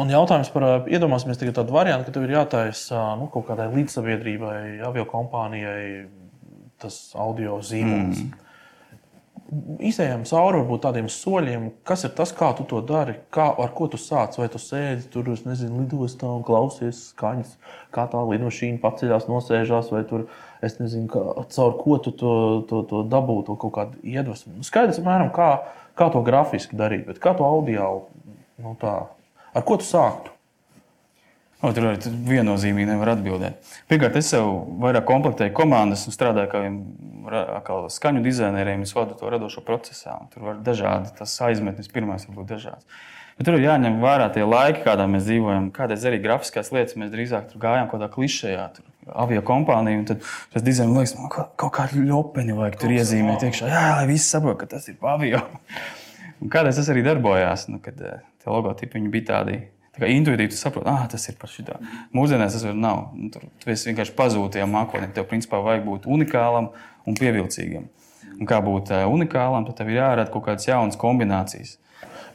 Man 0.00 0.12
jautājums 0.12 0.50
par, 0.52 0.66
iedomāsimies 0.90 1.40
tādu 1.40 1.72
variantu, 1.74 2.08
ka 2.08 2.16
tev 2.16 2.26
ir 2.26 2.36
jātaisa 2.36 3.14
nu, 3.20 3.30
kaut 3.32 3.48
kādai 3.48 3.70
līdzsabiedrībai, 3.72 4.60
avio 4.86 5.06
kompānijai 5.08 6.06
tas 6.80 7.02
audio 7.18 7.58
zīmols. 7.64 8.24
Mm 8.24 8.46
izējām 9.82 10.22
cauri 10.28 10.60
varbūt 10.60 10.82
tādiem 10.84 11.08
soļiem, 11.10 11.66
kas 11.86 12.04
ir 12.06 12.12
tas, 12.18 12.32
kā 12.36 12.50
tu 12.56 12.64
to 12.70 12.80
dari, 12.86 13.16
kā, 13.34 13.48
ar 13.50 13.72
ko 13.74 13.88
tu 13.90 13.98
sāc. 14.00 14.36
Vai 14.38 14.46
tu 14.52 14.60
sēdi 14.62 15.08
tur, 15.12 15.26
nezinu, 15.46 15.82
lidostā 15.82 16.30
un 16.30 16.44
klausies 16.46 17.08
skaņas, 17.10 17.56
kā 17.94 18.06
tā 18.12 18.22
lidmašīna 18.30 18.80
paceļās, 18.82 19.28
nosēžās, 19.30 19.90
vai 19.94 20.04
tur, 20.08 20.28
es 20.66 20.78
nezinu, 20.82 21.08
kā, 21.10 21.24
caur 21.54 21.76
ko 21.80 21.98
tu 22.04 22.14
to, 22.14 22.34
to, 22.70 22.82
to 22.90 23.04
dabū, 23.10 23.40
to 23.48 23.58
kaut 23.60 23.74
kādu 23.78 24.02
iedvesmu. 24.06 24.60
Nu, 24.60 24.66
skaidrs, 24.66 25.02
apmēram, 25.02 25.32
kā, 25.34 25.50
kā 25.98 26.10
to 26.14 26.22
grafiski 26.26 26.78
darīt, 26.78 27.08
bet 27.10 27.22
kā 27.22 27.34
to 27.38 27.46
audio, 27.46 27.90
nu 28.62 28.76
tā, 28.80 29.00
ar 29.54 29.66
ko 29.66 29.78
tu 29.80 29.88
sāktu? 29.88 30.34
O, 31.60 31.74
tur 31.76 31.90
arī 31.90 32.10
viennozīmīgi 32.24 32.88
nevar 32.88 33.12
atbildēt. 33.18 33.72
Pirmkārt, 33.90 34.14
es 34.16 34.30
sev 34.32 34.46
vairāk 34.80 35.04
komplektēju 35.08 35.52
komandas 35.58 36.06
un 36.08 36.14
strādāju 36.14 36.48
kā, 36.54 37.42
kā 37.66 37.76
skaņu 37.92 38.22
dizaineriem. 38.24 38.86
Es 38.86 38.94
vadu 38.96 39.18
to 39.18 39.28
radošo 39.28 39.60
procesā. 39.66 40.16
Tur 40.32 40.46
var 40.46 40.62
dažādi 40.64 41.12
tas 41.18 41.34
aizmetnis, 41.44 41.90
pirmais 41.92 42.24
var 42.24 42.38
būt 42.38 42.54
dažāds. 42.54 43.02
Bet 43.36 43.48
tur 43.48 43.58
ir 43.58 43.66
jāņem 43.66 44.00
vērā 44.00 44.30
tie 44.32 44.46
laiki, 44.48 44.80
kādā 44.86 45.04
mēs 45.08 45.26
dzīvojam. 45.28 45.68
Kādreiz 45.76 46.08
arī 46.08 46.22
grafiskās 46.24 46.72
lietas 46.72 46.96
mēs 47.00 47.12
drīzāk 47.12 47.52
gājām 47.60 47.92
kaut 47.92 47.98
kādā 47.98 48.08
klišejā. 48.16 48.66
Avio 49.20 49.44
kompānija, 49.44 50.00
un 50.00 50.08
tas 50.08 50.64
dizains 50.64 50.96
liekas, 50.96 51.14
man 51.20 51.28
kaut, 51.32 51.52
kaut 51.60 51.72
kādu 51.76 52.06
ļopeni 52.08 52.56
vajag 52.56 52.80
tur 52.80 52.96
iezīmēt 52.96 53.44
iekšā. 53.48 53.68
Jā, 53.68 53.86
lai 53.98 54.08
visi 54.08 54.28
saprot, 54.28 54.58
ka 54.60 54.68
tas 54.76 54.88
ir 54.92 55.00
avio. 55.12 55.40
Un 56.40 56.52
kādreiz 56.52 56.80
tas 56.80 56.88
arī 56.92 57.04
darbojās, 57.04 57.66
nu, 57.72 57.80
kad 57.84 58.00
eh, 58.00 58.20
tie 58.40 58.50
logotipi 58.52 59.04
bija 59.12 59.28
tādi 59.34 59.60
Tā 59.90 60.04
kā 60.04 60.08
intuitīvi 60.14 60.54
saproti, 60.54 60.86
ah, 60.86 61.02
tas 61.10 61.24
ir 61.26 61.34
par 61.40 61.50
šitā. 61.50 61.80
Mūsdienās 62.14 62.54
tas 62.54 62.62
nav. 62.78 63.08
Nu, 63.18 63.26
tur 63.34 63.48
tu 63.58 63.74
vienkārši 63.74 64.14
pazūd 64.14 64.54
tajā 64.54 64.68
mākonī. 64.70 65.10
Tev, 65.16 65.26
principā, 65.28 65.58
vajag 65.66 65.82
būt 65.88 66.06
unikālam 66.06 66.70
un 67.10 67.18
pievilcīgam. 67.18 67.88
Un 68.38 68.48
kā 68.48 68.60
būt 68.64 68.92
uh, 68.94 69.02
unikālam, 69.10 69.66
tad 69.66 69.80
tev 69.80 69.90
ir 69.90 69.98
jārada 69.98 70.30
kaut 70.30 70.46
kādas 70.46 70.68
jaunas 70.68 70.98
kombinācijas. 71.00 71.74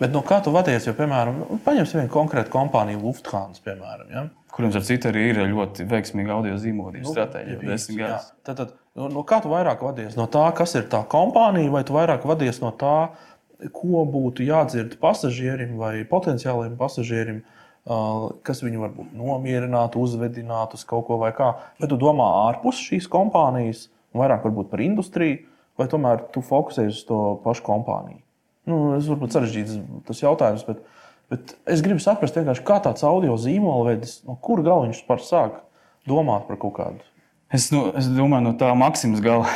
Bet 0.02 0.12
no 0.12 0.20
kā 0.28 0.42
tu 0.44 0.52
vadies, 0.52 0.84
jo, 0.86 0.94
piemēram, 0.98 1.38
nu, 1.40 1.58
paņemsim 1.64 2.02
vienu 2.02 2.12
konkrētu 2.12 2.52
kompāniju, 2.52 3.00
Lufthansa, 3.06 3.64
piemēram, 3.64 4.10
ja? 4.12 4.26
kuriem 4.56 4.76
ar 4.76 4.84
citu 4.88 5.10
arī 5.10 5.24
ir 5.32 5.40
ļoti 5.52 5.86
veiksmīga 5.88 6.36
audio 6.36 6.56
zīmolības 6.60 7.08
nu, 7.08 7.14
stratēģija. 7.16 8.20
Tad, 8.44 8.60
tad, 8.60 8.76
no, 9.00 9.08
no 9.12 9.24
kā 9.28 9.40
tu 9.44 9.52
vairāk 9.52 9.84
vadies? 9.84 10.16
No 10.20 10.28
tā, 10.32 10.44
kas 10.56 10.76
ir 10.80 10.88
tā 10.92 11.02
kompānija, 11.12 11.72
vai 11.72 11.84
tu 11.88 11.96
vairāk 11.96 12.28
vadies 12.28 12.62
no 12.64 12.72
tā, 12.76 12.98
ko 13.76 14.04
būtu 14.10 14.46
jādzird 14.46 14.98
pasažierim 15.02 15.78
vai 15.80 16.04
potenciāliem 16.10 16.76
pasažierim, 16.80 17.44
kas 17.86 18.64
viņu 18.66 18.82
varbūt 18.82 19.14
nomierinātu, 19.16 20.02
uzvedinātu 20.02 20.80
uz 20.80 20.86
kaut 20.90 21.06
ko 21.10 21.20
vai 21.22 21.32
kā. 21.38 21.52
Vai 21.80 21.90
tu 21.92 22.00
domā 22.02 22.28
ārpus 22.48 22.82
šīs 22.82 23.08
kompānijas, 23.12 23.88
vairāk 24.18 24.48
par 24.72 24.82
industriju, 24.82 25.44
vai 25.78 25.88
tomēr 25.92 26.26
tu 26.34 26.42
fokusējies 26.46 27.02
uz 27.02 27.08
to 27.08 27.20
pašu 27.44 27.66
kompāniju? 27.68 28.22
Nu, 28.66 28.96
es 28.98 29.06
varbūt 29.10 29.36
sarežģīts 29.36 29.78
tas 30.08 30.24
jautājums, 30.24 30.66
bet, 30.66 30.82
bet 31.30 31.54
es 31.70 31.84
gribu 31.86 32.02
saprast, 32.02 32.40
kā 32.66 32.80
tāds 32.82 33.06
audio 33.06 33.38
zīmolvedis, 33.38 34.24
no 34.26 34.40
kura 34.42 34.66
gala 34.66 34.88
viņš 34.88 35.04
par 35.06 35.22
sāk 35.22 35.60
domāt 36.10 36.48
par 36.50 36.58
kaut 36.62 36.74
kādu. 36.80 37.12
Es, 37.54 37.70
nu, 37.70 37.92
es 37.94 38.10
domāju, 38.10 38.48
no 38.48 38.56
tā 38.58 38.72
maksimas 38.78 39.22
gala. 39.24 39.52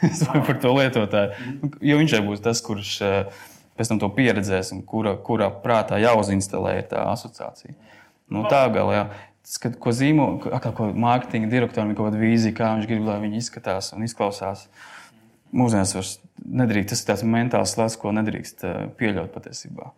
par 0.46 0.58
to 0.60 0.72
lietotāju. 0.76 1.52
Jo 1.84 2.00
viņš 2.00 2.16
jau 2.16 2.24
būs 2.26 2.42
tas, 2.44 2.60
kurš 2.64 2.96
eh, 3.04 3.44
pēc 3.78 3.92
tam 3.92 4.00
to 4.02 4.10
pieredzēs 4.16 4.72
un 4.76 4.82
kura, 4.86 5.16
kura 5.22 5.48
prātā 5.62 6.00
jāuzinstalē 6.02 6.78
tā 6.90 7.06
asociācija. 7.12 7.74
Nu, 8.32 8.44
tā 8.50 8.64
gala, 8.74 8.94
jā. 8.96 9.06
Skat, 9.46 9.76
ko 9.78 9.92
zīmola, 9.94 10.58
kā 10.58 10.72
ko 10.74 10.88
mārketinga 10.90 11.48
direktoram 11.52 11.92
ir 11.92 11.98
kaut 11.98 12.08
kāda 12.08 12.18
vīzija, 12.18 12.56
kā 12.56 12.72
viņš 12.74 12.88
grib, 12.90 13.04
lai 13.06 13.20
viņi 13.22 13.38
izskatās 13.38 13.92
un 13.94 14.02
izklausās. 14.02 14.64
Mūsdienās 15.54 15.92
vairs 15.94 16.16
nedrīkst, 16.42 16.90
tas 16.90 17.04
ir 17.04 17.10
tāds 17.12 17.22
mentāls 17.30 17.76
slēdz, 17.76 17.94
ko 18.02 18.10
nedrīkst 18.16 18.66
eh, 18.66 18.82
pieļaut 18.98 19.30
patiesībā. 19.36 19.92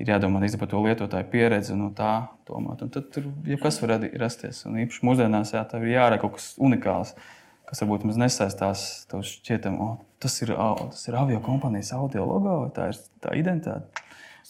Ir 0.00 0.10
jādomā 0.12 0.42
par 0.60 0.68
to 0.68 0.80
lietotāju 0.84 1.28
pieredzi 1.32 1.72
un 1.72 1.86
no 1.86 1.90
tā 1.96 2.28
domāt. 2.48 2.82
Un 2.84 2.90
tad 2.92 3.08
tur 3.12 3.30
jebkas 3.48 3.78
var 3.80 3.94
rasties. 4.20 4.64
Un 4.68 4.76
īpaši 4.82 5.04
mūsdienās 5.08 5.54
jā, 5.54 5.62
ir 5.78 5.92
jārada 5.94 6.20
kaut 6.20 6.34
kas 6.36 6.50
unikāls. 6.60 7.14
Uh, 7.16 7.30
kas 7.66 7.82
varbūt 7.82 8.06
mums 8.06 8.18
nesaistās, 8.20 8.86
tev 9.10 9.24
šķietam, 9.26 9.78
oh, 9.82 9.94
tas, 10.22 10.38
ir, 10.44 10.54
oh, 10.54 10.86
tas 10.92 11.06
ir 11.10 11.18
avio 11.18 11.40
kompānijas 11.44 11.92
audio 11.96 12.26
logo, 12.28 12.58
vai 12.64 12.72
tā 12.76 12.90
ir 12.92 13.00
tā 13.24 13.34
identitāte. 13.38 14.04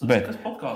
Bet 0.04 0.26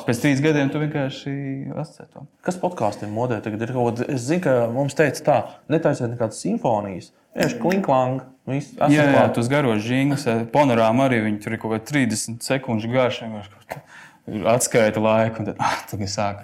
pēc 0.07 0.21
trīs 0.23 0.39
gadiem 0.41 0.71
tu 0.73 0.81
vienkārši 0.81 1.33
asociē 1.77 2.07
to. 2.09 2.23
Kas 2.47 2.57
podkāstiem 2.61 3.11
modē 3.13 3.43
tagad 3.45 3.67
ir? 3.67 3.73
Kaut, 3.77 4.01
es 4.09 4.23
zinu, 4.31 4.41
ka 4.47 4.55
mums 4.73 4.97
teica 4.97 5.25
tā, 5.27 5.37
netaisiet 5.73 6.09
nekādas 6.09 6.41
simfonijas. 6.41 7.11
Vienkārši 7.37 7.59
klinklang. 7.61 8.23
Jā, 8.49 9.05
jā 9.13 9.27
tas 9.37 9.51
garos 9.53 9.85
žīngas, 9.85 10.25
panorāma 10.55 11.11
arī 11.11 11.21
viņi 11.27 11.43
tur 11.45 11.55
ir 11.55 11.61
kaut 11.61 11.77
kā 11.77 11.83
30 11.93 12.41
sekundžu 12.43 12.89
garš. 12.95 13.21
Atskaita 14.55 15.03
laiku, 15.05 15.43
un 15.43 15.51
tad 15.51 15.61
ah, 15.61 15.77
tagad 15.91 16.11
sāk. 16.11 16.41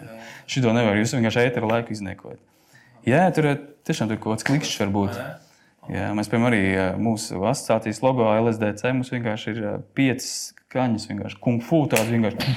Šito 0.50 0.76
nevar. 0.76 1.00
Jūs 1.00 1.16
vienkārši 1.16 1.46
ēteru 1.48 1.72
laiku 1.72 1.96
izniekojat. 1.96 2.42
Jā, 3.08 3.24
tur 3.32 3.54
tiešām 3.88 4.12
tur 4.12 4.20
kaut 4.20 4.36
kāds 4.36 4.46
klikšķis 4.50 4.84
var 4.84 4.94
būt. 5.00 5.16
Jā. 5.16 5.26
Jā, 5.92 6.10
mēs, 6.18 6.28
piemēram, 6.32 6.50
arī 6.50 6.62
mūsu 6.98 7.38
asociācijas 7.46 8.02
logo 8.02 8.26
LSDC 8.32 8.90
mums 8.96 9.12
vienkārši 9.14 9.52
ir 9.52 9.66
piecas 9.94 10.30
skaņas, 10.50 11.06
vienkārši 11.12 11.38
kung 11.42 11.62
fu 11.64 11.84
tādas 11.90 12.10
vienkārši. 12.10 12.56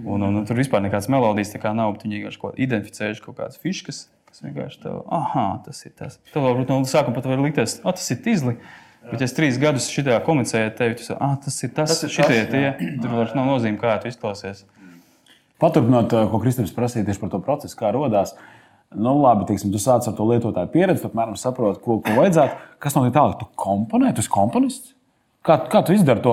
Un, 0.00 0.22
un, 0.22 0.38
un 0.38 0.44
tur 0.48 0.56
vispār 0.56 0.80
nekādas 0.80 1.10
melodijas 1.12 1.50
kā 1.60 1.74
nav, 1.76 1.92
bet 1.92 2.06
viņi 2.06 2.20
vienkārši 2.20 2.40
kaut 2.40 2.60
identificējuši 2.62 3.24
kaut 3.24 3.36
kādas 3.36 3.60
fiškas, 3.60 3.98
kas 4.30 4.44
vienkārši 4.46 4.78
tev, 4.84 5.00
ah, 5.12 5.58
tas 5.64 5.82
ir 5.84 5.92
tas. 5.98 6.16
Tev 6.32 6.46
varbūt 6.46 6.70
no 6.72 6.78
sākuma 6.88 7.18
pat 7.18 7.28
var 7.28 7.42
likties, 7.42 7.80
ah, 7.82 7.92
tas 7.92 8.06
ir 8.14 8.22
tīzli. 8.24 8.56
Bet, 9.00 9.18
ja 9.20 9.26
es 9.26 9.34
trīs 9.36 9.58
gadus 9.60 9.88
šitā 9.92 10.18
komunicēju 10.24 10.72
tevi, 10.78 10.96
tas, 11.00 11.10
ah, 11.16 11.34
tas 11.44 11.56
ir 11.64 11.72
tas, 11.76 11.92
tas 11.92 12.04
ir 12.06 12.14
šitie, 12.14 12.38
tas, 12.46 12.52
tie, 12.52 12.92
tur 13.02 13.16
vairs 13.16 13.36
nav 13.36 13.48
nozīme, 13.48 13.80
kā 13.80 13.98
tu 14.00 14.08
izklausies. 14.08 14.64
Paturpinot, 15.60 16.12
ko 16.32 16.40
Kristofers 16.40 16.72
prasīja 16.76 17.08
tieši 17.08 17.20
par 17.20 17.32
to 17.34 17.40
procesu, 17.44 17.76
kā 17.76 17.92
radās. 17.96 18.36
Nu, 18.90 19.12
labi, 19.22 19.44
teiksim, 19.46 19.70
tu 19.70 19.78
sāc 19.78 20.06
ar 20.10 20.14
to 20.18 20.24
lietotāju 20.26 20.70
pieredzi, 20.72 21.04
apmēram 21.06 21.36
saproti, 21.38 21.78
ko, 21.84 22.00
ko 22.02 22.14
vajadzētu. 22.16 22.56
Kas 22.82 22.96
notiek 22.96 23.14
tālāk? 23.14 23.36
Tu 23.38 23.46
komponē, 23.62 24.10
tu 24.16 24.24
esi 24.24 24.32
komponists. 24.32 24.96
Kā, 25.46 25.54
kā 25.72 25.80
tu 25.86 25.94
izdari 25.96 26.20
to? 26.20 26.32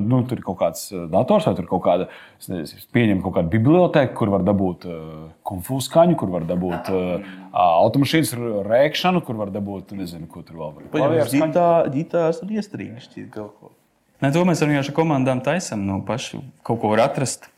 Nu, 0.00 0.22
tur 0.24 0.38
ir 0.38 0.44
kaut 0.46 0.56
kāds 0.62 0.86
uh, 0.94 1.02
dators 1.12 1.44
vai 1.44 1.64
kaut 1.68 1.82
kāda, 1.84 2.06
pieņem 2.94 3.18
kaut 3.24 3.34
kādu 3.36 3.50
bibliotēku, 3.52 4.14
kur 4.16 4.30
var 4.32 4.46
dabūt 4.46 4.86
uh, 4.88 5.00
konfūzu 5.50 5.90
skaņu, 5.90 6.14
kur 6.22 6.30
var 6.32 6.46
dabūt 6.48 6.88
uh, 6.94 7.26
automašīnas 7.52 8.32
rēkšanu, 8.70 9.20
kur 9.26 9.42
var 9.42 9.52
dabūt, 9.52 9.92
nezinu, 9.98 10.30
ko 10.30 10.40
tur 10.46 10.62
vēl 10.62 10.72
var. 10.78 10.86
Paņemt 10.94 11.60
ģitāras 11.98 12.40
un 12.46 12.54
iestrīgšķīt 12.56 13.28
kaut 13.34 13.58
ko. 13.58 13.74
Ne, 14.24 14.30
to 14.32 14.46
mēs 14.48 14.62
ar 14.64 14.92
komandām 14.96 15.42
taisām. 15.44 15.82
No 15.84 15.98
nu, 15.98 16.06
paša 16.08 16.40
kaut 16.64 16.80
ko 16.80 16.94
var 16.94 17.04
atrast, 17.10 17.50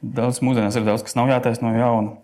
Daudz 0.00 0.40
mūsdienās 0.44 0.78
ir 0.80 0.86
daudz, 0.86 1.04
kas 1.04 1.16
nav 1.18 1.28
jātaisa 1.28 1.64
no 1.64 1.74
jauna. 1.76 2.16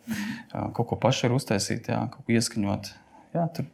Kaut 0.76 0.86
ko 0.88 1.00
pašu 1.00 1.28
var 1.28 1.36
uztaisīt, 1.36 1.90
jā, 1.92 2.06
kaut 2.12 2.24
ko 2.24 2.36
ieskaņot. 2.36 2.92
jā, 3.36 3.48
tur 3.52 3.66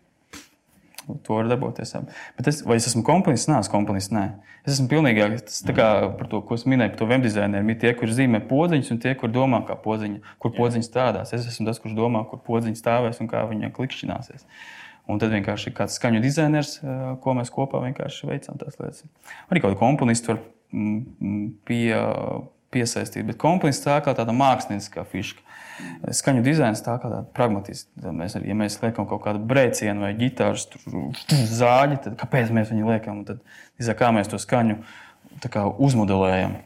To 1.25 1.37
var 1.37 1.49
darboties. 1.51 1.93
Jā. 1.95 2.03
Bet 2.39 2.49
es, 2.51 2.61
vai 2.67 2.77
es 2.79 2.87
esmu 2.91 3.03
komponists? 3.07 3.49
Nē, 3.51 3.59
es 3.65 3.71
komponists. 3.73 4.13
Nē. 4.15 4.25
Es 4.63 4.77
esmu 4.77 4.89
pilnīgi 4.93 5.25
tas, 5.41 5.59
kā, 5.75 5.89
par 6.19 6.29
to, 6.31 6.43
ko 6.47 6.59
es 6.59 6.65
minēju, 6.69 6.95
par 6.95 7.01
to 7.01 7.09
webdizaineru. 7.11 7.67
Ir 7.73 7.81
tie, 7.83 7.93
kur 7.99 8.13
zīmē 8.15 8.43
podziņus, 8.51 8.93
un 8.95 9.01
tie, 9.03 9.17
kur 9.19 9.33
domā, 9.35 9.65
kā 9.67 9.77
podziņa, 9.83 10.23
kur 10.43 10.55
podziņa 10.55 10.87
strādās. 10.87 11.35
Es 11.35 11.49
esmu 11.51 11.67
tas, 11.69 11.83
kurš 11.83 11.97
domā, 11.99 12.23
kur 12.31 12.43
podziņa 12.47 12.79
stāvēs 12.79 13.19
un 13.23 13.31
kā 13.33 13.43
viņa 13.51 13.73
klikšķināsies. 13.75 14.47
Un 15.11 15.19
tad 15.19 15.35
vienkārši 15.35 15.73
ir 15.73 15.77
kāds 15.81 15.99
skaņu 15.99 16.23
dizainers, 16.23 16.77
ko 17.23 17.35
mēs 17.35 17.51
kopā 17.51 17.83
veicam 17.83 18.61
tās 18.61 18.79
lietas. 18.79 19.03
Arī 19.51 19.59
kaut 19.59 19.73
kāda 19.73 19.81
komponista 19.81 20.37
var 20.37 20.43
mm, 20.71 21.01
mm, 21.19 21.49
pie, 21.67 21.89
piesaistīt, 22.73 23.27
bet 23.29 23.39
komponists 23.41 23.85
tā 23.87 23.99
kā 24.05 24.15
tāda 24.17 24.35
mākslinieckā 24.37 25.05
fiška. 25.13 25.45
Skaņu 26.15 26.43
dizains 26.45 26.83
tā 26.85 26.95
kā 27.01 27.09
tāda 27.09 27.25
pragmatiska. 27.35 28.13
Mēs, 28.15 28.37
ja 28.37 28.57
mēs 28.59 28.77
liekam 28.83 29.07
kaut 29.11 29.23
kādu 29.25 29.41
brēcienu 29.49 30.05
vai 30.05 30.13
ģitāras 30.19 30.69
zāģi, 31.63 32.03
tad 32.05 32.19
kāpēc 32.21 32.53
mēs 32.55 32.75
viņu 32.75 32.91
liekam? 32.93 33.23
Tad, 33.29 33.41
kā 33.99 34.13
mēs 34.15 34.31
to 34.31 34.41
skaņu 34.43 34.83
kā, 35.49 35.65
uzmodelējam? 35.65 36.61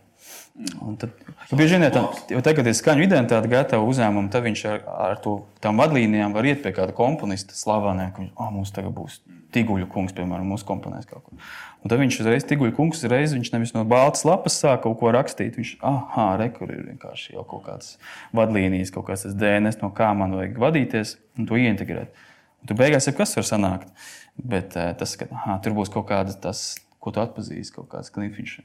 Un 0.80 0.96
tad, 0.96 1.12
bieži 1.52 1.76
vien, 1.76 1.84
ja 2.32 2.40
tagad 2.44 2.66
ir 2.66 2.76
skaņu 2.76 3.04
identitāte 3.04 3.50
gatava 3.52 3.84
uzņēmumam, 3.86 4.30
tad 4.32 4.46
viņš 4.46 4.62
ar, 4.72 4.84
ar 5.10 5.18
to, 5.22 5.38
tām 5.64 5.76
vadlīnijām 5.80 6.32
var 6.36 6.48
iet 6.48 6.62
pie 6.64 6.72
kāda 6.76 6.96
komponista 6.96 7.56
slavenē, 7.56 8.08
ka 8.14 8.24
viņš, 8.24 8.32
oh, 8.40 8.54
mums 8.54 8.72
tagad 8.72 8.96
būs 8.96 9.20
Tiguļu 9.56 9.88
kungs, 9.92 10.14
piemēram, 10.16 10.46
mūsu 10.52 10.66
komponēs 10.68 11.08
kaut 11.08 11.24
ko. 11.24 11.38
Un 11.82 11.90
tad 11.92 12.00
viņš 12.02 12.20
uzreiz, 12.22 12.44
Tiguļu 12.48 12.74
kungs, 12.76 13.02
reiz 13.08 13.34
viņš 13.34 13.52
nevis 13.54 13.72
no 13.76 13.82
baltas 13.88 14.26
lapas 14.28 14.58
sāk 14.60 14.84
kaut 14.84 14.98
ko 15.00 15.12
rakstīt, 15.16 15.56
viņš, 15.58 15.74
ah, 15.86 16.36
rekur 16.40 16.70
ir 16.74 16.84
vienkārši 16.90 17.36
jau 17.36 17.46
kaut 17.48 17.66
kādas 17.70 17.96
vadlīnijas, 18.36 18.92
kaut 18.94 19.08
kāds 19.08 19.26
DNS, 19.32 19.80
no 19.82 19.92
kā 19.96 20.12
man 20.18 20.36
vajag 20.36 20.60
vadīties 20.62 21.16
un 21.40 21.48
to 21.48 21.58
ieintegrēt. 21.60 22.24
Un 22.62 22.70
tur 22.70 22.80
beigās 22.80 23.08
jau 23.08 23.16
kas 23.16 23.36
var 23.38 23.48
sanākt, 23.48 24.08
bet 24.36 24.76
eh, 24.76 24.92
tas, 24.98 25.16
ka 25.18 25.30
aha, 25.32 25.60
tur 25.64 25.76
būs 25.78 25.92
kaut 25.94 26.08
kāda 26.10 26.36
tas, 26.46 26.68
ko 27.00 27.14
tu 27.14 27.22
atpazīsti, 27.22 27.76
kaut 27.78 27.92
kāds 27.94 28.12
kliņš. 28.14 28.58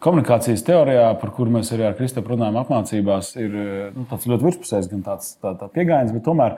Komunikācijas 0.00 0.62
teorijā, 0.64 1.10
par 1.20 1.30
kuru 1.36 1.52
mēs 1.58 1.70
arī 1.76 1.84
ar 1.84 1.96
Kristofru 1.98 2.32
runājam, 2.32 2.56
apmācībās, 2.62 3.34
ir 3.36 3.56
nu, 3.92 4.06
tāds 4.08 4.24
ļoti 4.30 4.46
virspusējs, 4.46 4.88
gan 4.88 5.02
tāds 5.04 5.34
tā, 5.36 5.52
tā 5.60 5.68
pieejams, 5.74 6.14
bet 6.16 6.24
tomēr 6.24 6.56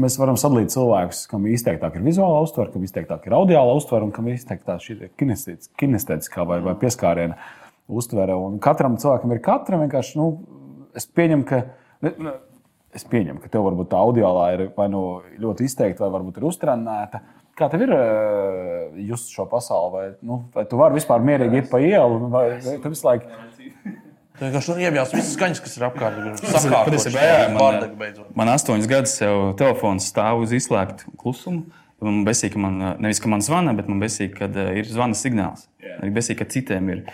mēs 0.00 0.16
varam 0.20 0.38
sadalīt 0.40 0.72
cilvēkus, 0.74 1.24
kam 1.30 1.44
izteiktāk 1.50 1.98
ir 1.98 2.06
vizuāla 2.06 2.42
uztvere, 2.44 2.72
kam 2.74 2.86
izteiktāk 2.86 3.26
ir 3.28 3.36
audiāla 3.36 3.76
uztvere 3.78 4.06
un 4.06 4.14
kam 4.14 4.30
izteiktāk 4.32 4.82
šī 4.84 5.10
kinestētiskā 5.18 6.46
vai, 6.48 6.60
vai 6.64 6.74
pieskāriena 6.80 7.38
uztvere. 7.88 8.36
Un 8.38 8.58
katram 8.62 8.98
cilvēkam 9.00 9.34
ir 9.34 9.42
katra 9.44 9.80
vienkārši, 9.84 10.18
nu, 10.20 10.28
es 10.96 11.08
pieņemu, 11.10 11.46
ka. 11.48 11.62
Es 12.94 13.02
pieņemu, 13.10 13.40
ka 13.42 13.48
tev 13.50 13.64
varbūt 13.66 13.88
tā 13.90 13.98
audiālā 13.98 14.42
ir 14.54 14.60
vai 14.76 14.84
nu 14.86 15.00
ļoti 15.42 15.64
izteikta, 15.66 16.04
vai 16.04 16.12
varbūt 16.14 16.36
ir 16.38 16.44
uztrenēta. 16.46 17.20
Kā 17.58 17.66
tev 17.70 17.82
ir 17.82 17.90
uh, 17.94 18.94
just 19.02 19.32
šo 19.34 19.48
pasauli? 19.50 19.90
Vai, 19.94 20.04
nu, 20.26 20.36
vai 20.54 20.62
tu 20.70 20.78
vari 20.78 20.94
vispār 21.00 21.22
mierīgi 21.26 21.58
iet 21.58 21.72
pa 21.72 21.80
ielu, 21.82 22.20
vai, 22.30 22.44
vai 22.62 22.76
tu 22.82 22.92
visu 22.94 23.08
laiku? 23.08 23.42
Tā 24.34 24.48
vienkārši 24.48 24.66
tur 24.66 24.80
iebjās 24.82 25.12
visas 25.14 25.34
skaņas, 25.36 25.60
kas 25.62 25.76
ir 25.78 25.84
apkārt. 25.86 26.16
Jā, 27.14 27.34
man, 27.54 27.84
man 28.34 28.50
astoņas 28.50 28.88
gadus 28.90 29.14
jau 29.20 29.36
telefons 29.58 30.08
stāv 30.10 30.42
uz 30.42 30.54
izslēgtu 30.58 31.14
klusumu. 31.20 31.68
Man 32.04 32.24
besīk, 32.26 32.56
ka 32.56 32.60
man 32.60 32.80
nevis 33.00 33.22
ka 33.22 33.30
man 33.30 33.44
zvana, 33.44 33.72
bet 33.78 33.86
man 33.88 34.02
besīk, 34.02 34.34
kad 34.40 34.56
ir 34.58 34.90
zvana 34.90 35.14
signāls. 35.16 35.68
Arī 36.00 36.10
besīk, 36.18 36.40
ka 36.42 36.48
citiem 36.50 36.90
ir. 36.90 37.04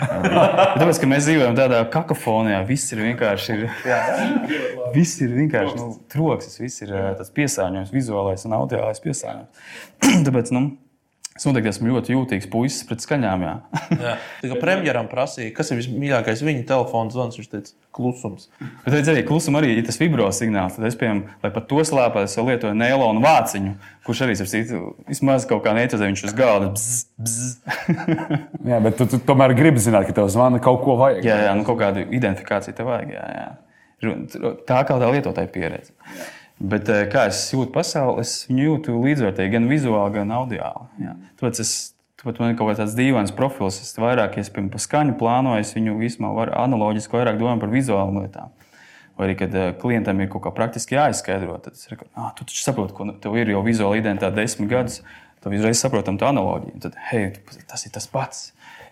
Tāpēc, 0.00 1.02
ka 1.02 1.08
mēs 1.10 1.28
dzīvojam 1.28 1.58
tādā 1.58 1.82
kakofonijā, 1.92 2.62
viss 2.66 2.94
ir 2.94 3.04
vienkārši. 3.04 3.58
Ir, 3.60 4.60
viss 4.96 5.20
ir 5.20 5.36
vienkārši 5.36 5.76
nu, 5.76 5.90
troksnis, 6.10 6.60
viss 6.62 6.86
ir 6.86 6.94
tas 7.20 7.28
piesārņojums, 7.36 7.92
vizuālais 7.92 8.46
un 8.48 8.56
audiālais 8.56 9.04
piesārņojums. 9.04 9.66
Tāpēc, 10.30 10.54
nu, 10.56 10.64
Es 11.40 11.46
noteikti 11.48 11.70
esmu 11.70 11.88
ļoti 11.88 12.12
jūtīgs 12.12 12.50
puisis 12.52 12.84
pret 12.84 13.00
skaņām. 13.00 13.44
Jā. 13.46 13.52
jā. 13.96 14.10
Tā 14.42 14.48
kā 14.50 14.56
premjeram 14.60 15.06
prasīja, 15.08 15.54
kas 15.56 15.70
ir 15.72 15.78
vismīļākais 15.78 16.42
viņa 16.44 16.66
telefona 16.68 17.14
zvans, 17.14 17.38
viņš 17.38 17.46
teica, 17.48 17.72
klusums. 17.96 18.50
Bet 18.60 18.92
redz, 18.92 19.08
arī 19.08 19.22
klusums, 19.24 19.56
arī 19.56 19.70
ja 19.72 19.84
tas 19.86 19.96
vibro 20.02 20.26
signāls. 20.36 20.76
Tad 20.76 20.84
es, 20.90 20.98
piemēram, 21.00 21.22
lai 21.40 21.50
pat 21.54 21.64
to 21.70 21.80
slēpētu, 21.88 22.28
es 22.28 22.36
lietoju 22.44 22.76
neilonu 22.76 23.22
vāciņu, 23.24 23.72
kurš 24.04 24.20
arī 24.26 24.34
ir 24.36 24.50
citu, 24.50 24.80
vismaz 25.08 25.46
kaut 25.48 25.62
kā 25.64 25.72
neicazē, 25.78 26.10
viņš 26.10 26.24
uz 26.28 26.34
galda. 26.36 26.68
Bzz, 26.74 26.98
bzz. 27.24 28.02
jā, 28.74 28.82
bet 28.84 29.00
tu, 29.00 29.06
tu 29.14 29.22
tomēr 29.30 29.54
gribi 29.56 29.80
zināt, 29.80 30.04
ka 30.10 30.18
tev 30.20 30.28
zvana 30.34 30.60
kaut 30.60 30.82
ko 30.84 30.98
vajag. 31.00 31.24
Jā, 31.24 31.38
jā 31.46 31.56
nu, 31.56 31.64
kaut 31.64 31.80
kādu 31.80 32.04
identifikāciju 32.04 32.76
tev 32.76 32.92
vajag. 32.92 33.16
Jā, 33.16 33.24
jā. 33.38 33.48
Tā 34.68 34.84
kā 34.84 35.00
tā 35.00 35.08
lietotāja 35.08 35.48
pieredze. 35.56 35.96
Jā. 36.04 36.28
Bet 36.60 36.90
eh, 36.92 37.06
kā 37.08 37.24
es 37.30 37.40
jūtu 37.54 37.72
pasauli, 37.72 38.20
es 38.20 38.44
viņu 38.50 38.66
jūtu 38.66 38.98
līdzvērtīgi 39.00 39.54
gan 39.54 39.68
vizuāli, 39.70 40.18
gan 40.18 40.34
audiāli. 40.36 40.88
Jā. 41.00 41.14
Tāpēc 41.40 41.60
es, 41.64 41.72
tāpēc 42.20 42.40
man 42.42 42.52
ir 42.52 42.58
kaut 42.58 42.74
kāds 42.74 42.96
dīvains 42.98 43.32
profils. 43.36 43.80
Es 43.80 43.96
vairāk, 43.96 44.36
ja 44.36 44.44
es 44.44 44.52
piemēram 44.52 44.74
par 44.74 44.84
skaņu 44.84 45.16
plānoju, 45.20 45.64
es 45.64 45.72
viņu 45.76 45.96
vismaz 46.02 46.52
analoģiski 46.52 47.16
vairāk 47.16 47.40
domāju 47.40 47.64
par 47.64 47.72
vizuālām 47.72 48.20
lietām. 48.20 48.52
Vai 49.16 49.30
arī, 49.30 49.38
kad 49.40 49.56
uh, 49.56 49.70
klientam 49.80 50.20
ir 50.20 50.28
kaut 50.32 50.44
kā 50.46 50.52
praktiski 50.56 50.96
jāizskaidro, 50.96 51.56
tad 51.64 51.76
es 51.76 51.88
saku, 51.88 52.06
ah, 52.16 52.30
tu 52.36 52.44
taču 52.48 52.62
saproti, 52.64 52.94
ka 52.96 53.08
tev 53.24 53.34
ir 53.40 53.52
jau 53.52 53.64
vizuāla 53.64 53.98
identitāte 54.00 54.36
desmit 54.36 54.70
gadus, 54.70 55.00
tad 55.44 55.56
uzreiz 55.56 55.80
saprotam 55.80 56.16
tā 56.20 56.30
analoģiju. 56.30 56.80
Tad, 56.84 56.96
hei, 57.10 57.26
tas 57.68 57.84
ir 57.88 57.92
tas 57.96 58.08
pats. 58.08 58.50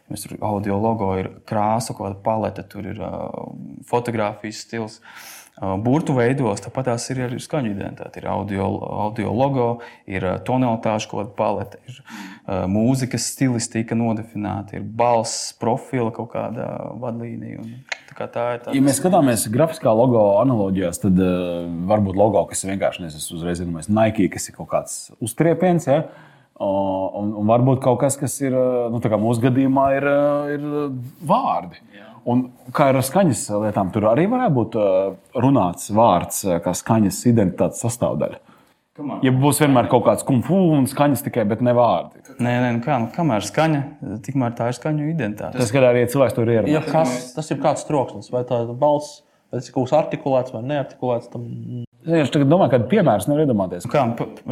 Mēs 0.08 0.24
tur 0.24 0.36
audio 0.44 0.76
logo 0.80 1.14
ir 1.20 1.30
krāsa, 1.48 1.96
kāda 1.96 2.16
palete, 2.24 2.64
tur 2.68 2.88
ir 2.92 3.00
uh, 3.00 3.52
fotografijas 3.88 4.64
stils. 4.64 5.00
Uh, 5.00 5.38
burbuļu 5.58 6.16
veidos, 6.18 6.62
tāpat 6.62 6.92
tās 6.92 7.06
ir 7.12 7.22
arī 7.26 7.38
skaņu 7.42 7.72
identitāte. 7.72 8.20
Ir 8.20 8.28
audio, 8.30 8.68
audio 9.06 9.32
logo, 9.34 9.68
ir 10.10 10.24
tonalitāšu 10.46 11.10
kaut 11.10 11.20
kāda 11.20 11.34
palete, 11.38 11.80
ir 11.88 11.98
uh, 11.98 12.66
mūzikas 12.70 13.30
stilistika 13.32 13.98
nodefinēta, 13.98 14.78
ir 14.78 14.86
balss 15.00 15.52
profila 15.58 16.12
kaut 16.14 16.30
kāda 16.34 16.68
vadlīnija. 17.02 17.64
Un, 17.64 17.74
tā 18.18 18.30
tā 18.30 18.46
ir 18.56 18.62
tā, 18.64 18.76
ja 18.76 18.84
mēs 18.84 19.02
skatāmies 19.02 19.48
grafiskā 19.54 19.92
logo 19.94 20.22
analoģijās, 20.44 21.02
tad 21.04 21.18
uh, 21.22 21.66
varbūt 21.90 22.18
logo, 22.18 22.44
kas 22.50 22.66
vienkārši 22.68 23.06
nesis 23.06 23.28
uzreiz 23.34 23.62
iedomājas 23.62 23.90
Nike, 23.90 24.30
kas 24.32 24.50
ir 24.50 24.58
kaut 24.58 24.70
kāds 24.72 24.98
uztriepiens. 25.24 25.90
Ja? 25.90 26.02
Un, 26.58 27.30
un 27.38 27.46
varbūt 27.46 27.78
kaut 27.84 28.00
kas, 28.00 28.16
kas 28.18 28.34
ir 28.42 28.54
nu, 28.90 28.98
mūsu 28.98 29.44
gadījumā, 29.44 29.84
ir, 29.94 30.06
ir 30.56 30.64
vārdi. 31.28 31.78
Jā. 31.94 32.08
Un 32.28 32.48
kā 32.74 32.90
ar 32.90 32.98
skaņas 33.04 33.44
lietām, 33.62 33.92
tur 33.94 34.08
arī 34.10 34.26
varētu 34.28 34.56
būt 34.56 34.76
uh, 34.76 35.14
runāts 35.38 35.92
vārds, 35.94 36.42
uh, 36.48 36.58
kā 36.64 36.74
skaņas 36.76 37.22
identitātes 37.30 37.80
sastāvdaļa. 37.86 38.42
Ja 39.22 39.30
būs 39.30 39.60
vienmēr 39.62 39.86
kaut 39.90 40.02
kāds 40.08 40.24
kumfu 40.26 40.56
un 40.74 40.88
skaņas 40.90 41.22
tikai, 41.28 41.44
bet 41.48 41.62
ne 41.62 41.70
vārdi. 41.76 42.18
Nē, 42.42 42.54
nē, 42.64 42.70
nu 42.74 42.82
kā, 42.82 42.96
nu, 42.98 43.10
kamēr 43.14 43.46
skaņa, 43.46 43.82
tikmēr 44.26 44.56
tā 44.58 44.72
ir 44.72 44.76
skaņu 44.78 45.06
identitāte. 45.12 45.54
Tas, 45.60 45.70
kad 45.74 45.86
arī 45.86 46.02
cilvēks 46.10 46.34
to 46.34 46.42
ir 46.42 46.56
ierunājis. 46.56 46.74
Ja 46.74 46.82
kas, 46.82 47.28
tas 47.36 47.52
ir 47.54 47.60
kāds 47.62 47.86
troksnis, 47.86 48.32
vai 48.34 48.42
tā 48.48 48.64
balss, 48.80 49.20
vai 49.52 49.60
tas 49.60 49.70
ir 49.70 49.76
kaut 49.76 49.86
kas 49.86 50.00
artikulēts 50.00 50.56
vai 50.56 50.64
neartikulēts. 50.72 51.30
Tam... 51.30 51.46
Es 52.08 52.30
tagad 52.32 52.48
domāju, 52.48 52.72
kādu 52.76 52.86
piemēru 52.88 53.28
nevar 53.28 53.44
iedomāties. 53.44 53.84
Nu 53.84 53.92
kā, 53.92 54.04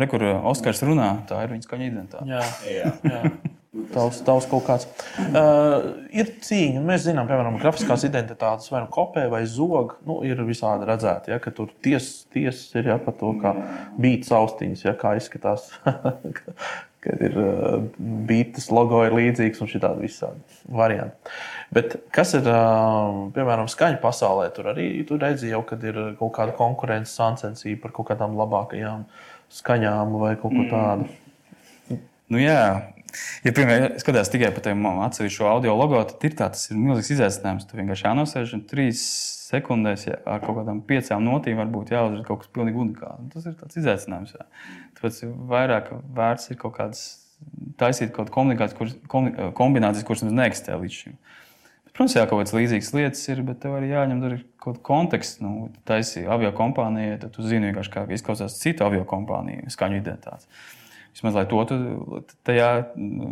rekur, 0.02 0.24
Oskars 0.52 0.82
runā, 0.84 1.12
tā 1.28 1.40
ir 1.46 1.54
viņa 1.54 1.68
skaņa 1.68 1.86
identitāte. 1.88 2.28
Jā, 2.28 2.42
jā. 2.68 2.90
jā. 3.08 3.54
Tavs, 3.92 4.22
tavs 4.24 4.46
kaut 4.48 4.64
kāds. 4.66 4.86
Uh, 5.20 6.06
ir 6.16 6.30
cīņa, 6.42 6.80
mēs 6.84 7.04
zinām, 7.04 7.28
piemēram, 7.28 7.58
grafiskās 7.60 8.06
identitātes 8.08 8.70
vai 8.72 8.82
nu 8.84 8.90
kopē 8.92 9.26
vai 9.32 9.42
zog. 9.50 9.98
Nu, 10.08 10.18
ir 10.26 10.40
visādi 10.48 10.88
redzēti, 10.88 11.32
ja, 11.34 11.40
ka 11.42 11.52
tur 11.54 11.72
tiesas 11.84 12.24
ties 12.32 12.62
ir 12.78 12.88
ja, 12.92 12.96
par 13.02 13.18
to, 13.20 13.34
kā 13.42 13.52
bītas 14.00 14.32
austiņas, 14.36 14.86
ja, 14.88 14.96
kā 15.00 15.16
izskatās. 15.20 15.68
kad 17.06 17.22
ir 17.22 17.36
uh, 17.40 17.76
bītas 18.28 18.68
logo 18.74 19.04
ir 19.06 19.14
līdzīgs 19.16 19.62
un 19.62 19.70
šitādi 19.70 20.06
visādi 20.08 20.60
varianti. 20.76 21.32
Bet 21.74 21.96
kas 22.14 22.34
ir, 22.38 22.46
uh, 22.50 23.26
piemēram, 23.34 23.70
skaņu 23.70 24.00
pasaulē? 24.02 24.50
Tur 24.54 24.72
arī 24.74 24.88
tur 25.08 25.22
redzi 25.22 25.52
jau, 25.52 25.62
kad 25.66 25.82
ir 25.86 25.98
kaut 26.20 26.34
kāda 26.36 26.56
konkurences 26.58 27.16
sacensība 27.18 27.86
par 27.86 27.96
kaut 27.96 28.10
kādām 28.12 28.36
labākajām 28.38 29.06
skaņām 29.56 30.18
vai 30.20 30.34
kaut 30.40 30.54
ko 30.58 30.66
tādu. 30.72 31.08
Nu, 32.26 32.40
jā, 32.42 32.62
Ja, 33.46 33.52
piemēram, 33.56 33.98
skatās 34.02 34.30
tikai 34.32 34.52
par 34.54 34.64
tiem 34.66 34.86
atsevišķu 35.06 35.48
audio 35.50 35.74
logo, 35.78 36.00
tad 36.10 36.24
ir 36.28 36.36
tā, 36.38 36.48
tas 36.54 36.70
ir 36.70 36.80
milzīgs 36.80 37.12
izaicinājums. 37.16 37.68
Tur 37.68 37.82
vienkārši 37.82 38.08
jānosēž 38.08 38.56
un 38.56 38.64
trīs 38.70 39.04
sekundēs 39.46 40.08
ja, 40.08 40.18
ar 40.26 40.42
kaut 40.42 40.58
kādām 40.60 40.80
piecām 40.86 41.22
notīm 41.26 41.60
varbūt 41.62 41.94
jāuzrada 41.94 42.26
kaut 42.26 42.42
kas 42.42 42.54
pilnīgi 42.56 42.82
unikāls. 42.82 43.28
Tas 43.34 43.46
ir 43.46 43.54
tāds 43.60 43.78
izaicinājums. 43.82 44.34
Jā. 44.38 44.48
Tāpēc 44.98 45.22
vairāk 45.52 45.94
vērts 46.16 46.50
ir 46.50 46.60
kaut 46.60 46.76
kādas 46.80 47.06
taisīt 47.80 48.12
kaut 48.16 48.32
kādas 48.32 48.76
kombinācijas, 49.06 50.06
kuras 50.06 50.24
mums 50.24 50.36
neeksistē 50.36 50.78
līdz 50.80 51.00
šim. 51.00 51.16
Bet, 51.16 51.92
protams, 51.92 52.16
jā, 52.16 52.24
kaut 52.28 52.42
kādas 52.42 52.56
līdzīgas 52.56 52.92
lietas 52.96 53.22
ir, 53.28 53.42
bet 53.46 53.60
tev 53.62 53.76
arī 53.78 53.92
jāņem 53.92 54.24
arī 54.28 54.40
kaut 54.62 54.78
kāds 54.78 54.86
konteksts. 54.88 55.42
Nu, 55.44 55.68
taisīt 55.88 56.28
avio 56.32 56.52
kompānijai, 56.56 57.20
tad 57.22 57.36
tu 57.36 57.44
zini 57.46 57.70
vienkārši, 57.70 57.92
kā 57.92 58.06
izklausās 58.16 58.58
citu 58.62 58.86
avio 58.88 59.04
kompāniju 59.08 59.72
skaņu 59.72 60.00
identitātes. 60.00 60.48
Vismaz, 61.16 61.32
lai 61.32 61.46
to 61.48 61.62
tu 61.64 61.76
tajā 62.44 62.70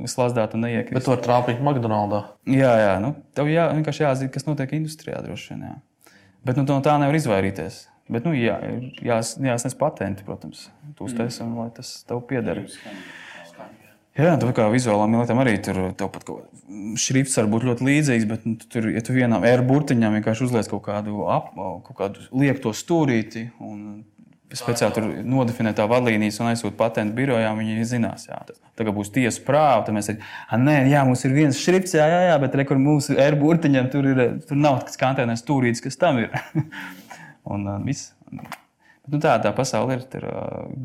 slazdātu 0.09 0.57
un 0.57 0.63
neiekristu. 0.65 0.97
Bet 0.97 1.05
to 1.05 1.13
var 1.13 1.25
trāpīt 1.27 1.59
McDonald's. 1.61 2.31
Jā, 2.49 2.71
jā. 2.81 2.95
Nu, 3.05 3.11
tev 3.37 3.51
jā, 3.53 3.67
vienkārši 3.77 4.07
jāzina, 4.07 4.33
kas 4.33 4.49
notiek 4.49 4.73
industrijā 4.79 5.21
droši 5.21 5.53
vien. 5.53 5.67
Jā. 5.69 6.15
Bet 6.49 6.57
nu, 6.61 6.65
no 6.71 6.79
tā 6.85 6.95
nevar 7.03 7.19
izvairīties. 7.19 7.83
Bet, 8.09 8.25
nu, 8.25 8.33
jā, 8.37 8.57
jās, 9.05 9.35
jāsniedz 9.41 9.77
patenti, 9.81 10.25
protams, 10.25 10.67
tu 10.97 11.07
uztaisam, 11.09 11.53
lai 11.61 11.71
tas 11.77 11.93
tev 12.09 12.25
pieder. 12.29 12.65
Jā, 14.15 14.35
tā 14.41 14.51
kā 14.57 14.71
vizuālām 14.73 15.17
lietām 15.19 15.41
arī 15.43 15.57
tur 15.65 15.81
tev 15.99 16.09
pat 16.15 16.25
kaut 16.25 16.45
kāds 16.45 16.55
šrifts 17.01 17.37
var 17.39 17.49
būt 17.53 17.67
ļoti 17.69 17.87
līdzīgs, 17.89 18.27
bet 18.31 18.45
nu, 18.49 18.57
tu 18.61 18.69
tur, 18.71 18.89
ja 18.95 19.03
tu 19.05 19.15
vienam 19.17 19.45
R 19.47 19.63
burtiņam 19.67 20.17
vienkārši 20.19 20.47
uzliec 20.47 20.69
kaut 20.71 20.85
kādu, 20.87 21.25
ap, 21.31 21.53
kaut 21.55 21.97
kādu 21.99 22.25
liekto 22.33 22.73
stūrīti 22.77 23.49
un 23.63 24.05
speciāli 24.59 24.95
tur 24.97 25.07
nodefinē 25.35 25.73
tā 25.77 25.87
vadlīnijas 25.91 26.41
un 26.43 26.51
aizsūta 26.51 26.77
patentu 26.79 27.17
birojā, 27.19 27.53
viņi 27.59 27.87
zinās, 27.91 28.29
jā, 28.29 28.39
tas 28.49 28.61
tagad 28.79 28.97
būs 28.97 29.13
tiesa 29.15 29.43
prāva, 29.47 29.85
tad 29.87 29.97
mēs 29.97 30.11
sakām, 30.11 30.65
nē, 30.67 30.77
jā, 30.91 31.05
mums 31.07 31.25
ir 31.27 31.35
viens 31.37 31.61
šrifts, 31.61 31.97
jā, 31.99 32.07
jā, 32.11 32.21
jā 32.31 32.37
bet 32.43 32.57
re, 32.59 32.67
kur 32.69 32.81
mūsu 32.83 33.17
R 33.21 33.39
burtiņam 33.41 33.91
tur 33.93 34.11
ir, 34.11 34.23
tur 34.49 34.61
nav 34.61 34.83
kas 34.89 34.99
kantēnē 35.01 35.37
stūrītis, 35.41 35.83
kas 35.85 36.01
tam 36.01 36.23
ir. 36.25 36.35
un 37.55 37.69
viss. 37.85 38.13
Bet, 38.31 39.13
nu, 39.13 39.21
tā, 39.21 39.37
tā 39.45 39.53
pasaule 39.57 39.99
ir, 39.99 40.05
ir 40.17 40.29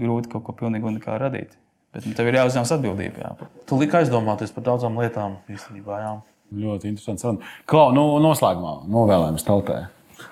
grūti 0.01 0.31
kaut 0.33 0.45
ko 0.47 0.55
pilnīgi 0.59 0.89
unikālu 0.89 1.21
radīt. 1.23 1.55
Bet 1.95 2.05
nu, 2.05 2.13
tev 2.17 2.27
ir 2.29 2.37
jāuzņemas 2.37 2.73
atbildība. 2.75 3.23
Jā. 3.23 3.47
Tu 3.69 3.77
liki 3.79 3.97
aizdomāties 3.97 4.51
par 4.53 4.65
daudzām 4.67 4.99
lietām 5.01 5.39
īstenībā. 5.49 6.01
Jā. 6.03 6.11
Ļoti 6.59 6.91
interesants. 6.91 7.23
saruna. 7.25 7.53
Klau, 7.69 7.89
nu, 7.95 8.03
noslēgumā 8.21 8.75
novēlējums 8.89 9.45
tautai. 9.47 9.85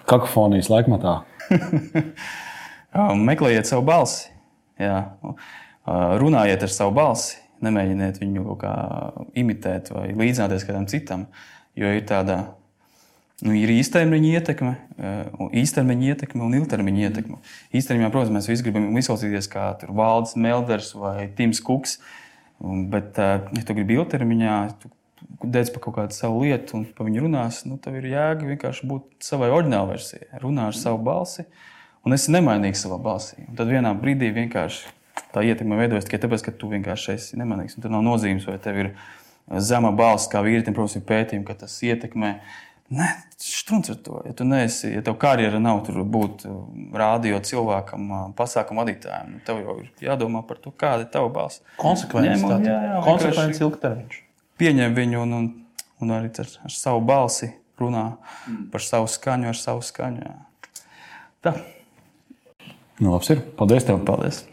Kakofonijas 0.10 0.69
laikmatā. 0.73 1.21
Meklējiet 2.98 3.70
savu 3.70 3.86
balsi. 3.88 4.32
Jā. 4.82 5.02
Uh, 5.22 6.16
Runājiet 6.22 6.64
ar 6.66 6.74
savu 6.74 6.96
balsi. 6.98 7.38
Nemēģiniet 7.66 8.20
viņu 8.22 8.44
kaut 8.52 8.60
kā 8.62 8.74
imitēt 9.38 9.90
vai 9.94 10.12
līdzināties 10.14 10.66
kādam 10.68 10.86
citam. 10.90 11.26
Jo 11.78 11.90
ir 11.94 12.04
tāda 12.10 12.40
nu, 13.46 13.54
ir 13.58 13.72
īstermiņa 13.74 14.34
ietekme, 14.40 14.74
uh, 14.98 15.48
īstermiņa 15.62 16.12
ietekme 16.14 16.46
un 16.46 16.58
ilgtermiņa 16.60 17.08
ietekme. 17.10 17.40
Īstermiņā, 17.78 18.12
protams, 18.14 18.36
mēs 18.38 18.52
visi 18.52 18.68
gribam 18.68 18.90
izklausīties 19.02 19.50
kā 19.54 19.72
Valdis 19.88 20.38
Melders 20.38 20.94
vai 20.98 21.30
Tims 21.38 21.62
Kuks. 21.66 22.00
Bet, 22.62 23.18
uh, 23.22 23.50
ja 23.54 23.66
tu 23.66 23.78
gribi 23.78 23.98
ilgtermiņā, 24.00 24.60
tu 24.82 24.94
dedz 25.44 25.72
par 25.74 25.84
kaut 25.86 25.98
kādu 25.98 26.18
savu 26.18 26.44
lietu 26.44 26.80
un 26.80 26.86
par 26.98 27.08
viņu 27.08 27.26
runās, 27.26 27.64
nu, 27.70 27.78
tev 27.82 27.98
ir 28.00 28.10
jēga 28.12 28.48
vienkārši 28.52 28.90
būt 28.90 29.28
savai 29.28 29.50
oriģinālajai 29.54 29.94
versijai. 29.94 30.30
Runā 30.42 30.70
ar 30.72 30.78
savu 30.78 31.02
balsi, 31.06 31.46
un 32.06 32.16
esi 32.18 32.34
nemainīgs 32.36 32.84
savā 32.86 33.00
balsī. 33.02 33.42
Un 33.48 33.58
tad 33.58 33.72
vienā 33.72 33.94
brīdī 33.98 34.30
vienkārši 34.36 34.94
tā 35.34 35.44
ietekme 35.46 35.80
veidojas 35.80 36.08
tikai 36.08 36.22
tāpēc, 36.26 36.46
ka 36.46 36.54
tu 36.60 36.70
vienkārši 36.72 37.14
esi 37.16 37.40
nemainīgs. 37.40 37.78
Un 37.78 37.86
tur 37.86 37.94
nav 37.94 38.06
nozīmes, 38.06 38.48
vai 38.50 38.58
tev 38.62 38.80
ir 38.84 38.94
zema 39.64 39.92
balss, 39.96 40.30
kā 40.32 40.42
vīrietim, 40.46 40.76
protams, 40.76 40.98
ir 41.00 41.06
pētījumi, 41.08 41.46
ka 41.48 41.58
tas 41.64 41.76
ietekmē. 41.88 42.34
Nē, 42.98 43.08
strunts 43.44 43.92
ar 43.92 43.98
to. 44.00 44.22
Ja 44.24 44.32
tu 44.38 44.46
neesi, 44.48 44.94
ja 44.94 45.02
tev 45.04 45.18
karjera 45.20 45.60
nav 45.60 45.82
tur 45.88 46.00
būt 46.08 46.46
rādio 46.96 47.40
cilvēkam, 47.44 48.14
pasākumu 48.38 48.84
vadītājam, 48.84 49.34
nu, 49.36 49.42
tev 49.48 49.60
jau 49.60 49.76
ir 49.84 50.06
jādomā 50.08 50.44
par 50.48 50.62
to, 50.64 50.72
kāda 50.72 51.04
ir 51.04 51.12
tava 51.12 51.32
balss. 51.34 51.60
Konsekvences, 51.82 52.46
Konsekvences 53.04 53.64
ilgtermiņš. 53.66 54.22
Pieņem 54.58 54.96
viņu 54.98 55.24
un, 55.26 55.36
un, 55.36 55.50
un 56.02 56.14
arī 56.16 56.32
ar, 56.40 56.54
ar 56.64 56.74
savu 56.74 57.04
balsi 57.06 57.52
runā 57.78 58.06
par 58.72 58.84
savu 58.84 59.10
skaņu, 59.12 59.52
ar 59.52 59.60
savu 59.60 59.84
skaņu. 59.86 60.24
Jā. 60.24 60.80
Tā, 61.44 61.54
Nu, 63.00 63.12
labs 63.14 63.30
ir. 63.30 63.42
Paldies 63.58 63.86
tev. 63.86 64.04
paldies! 64.06 64.46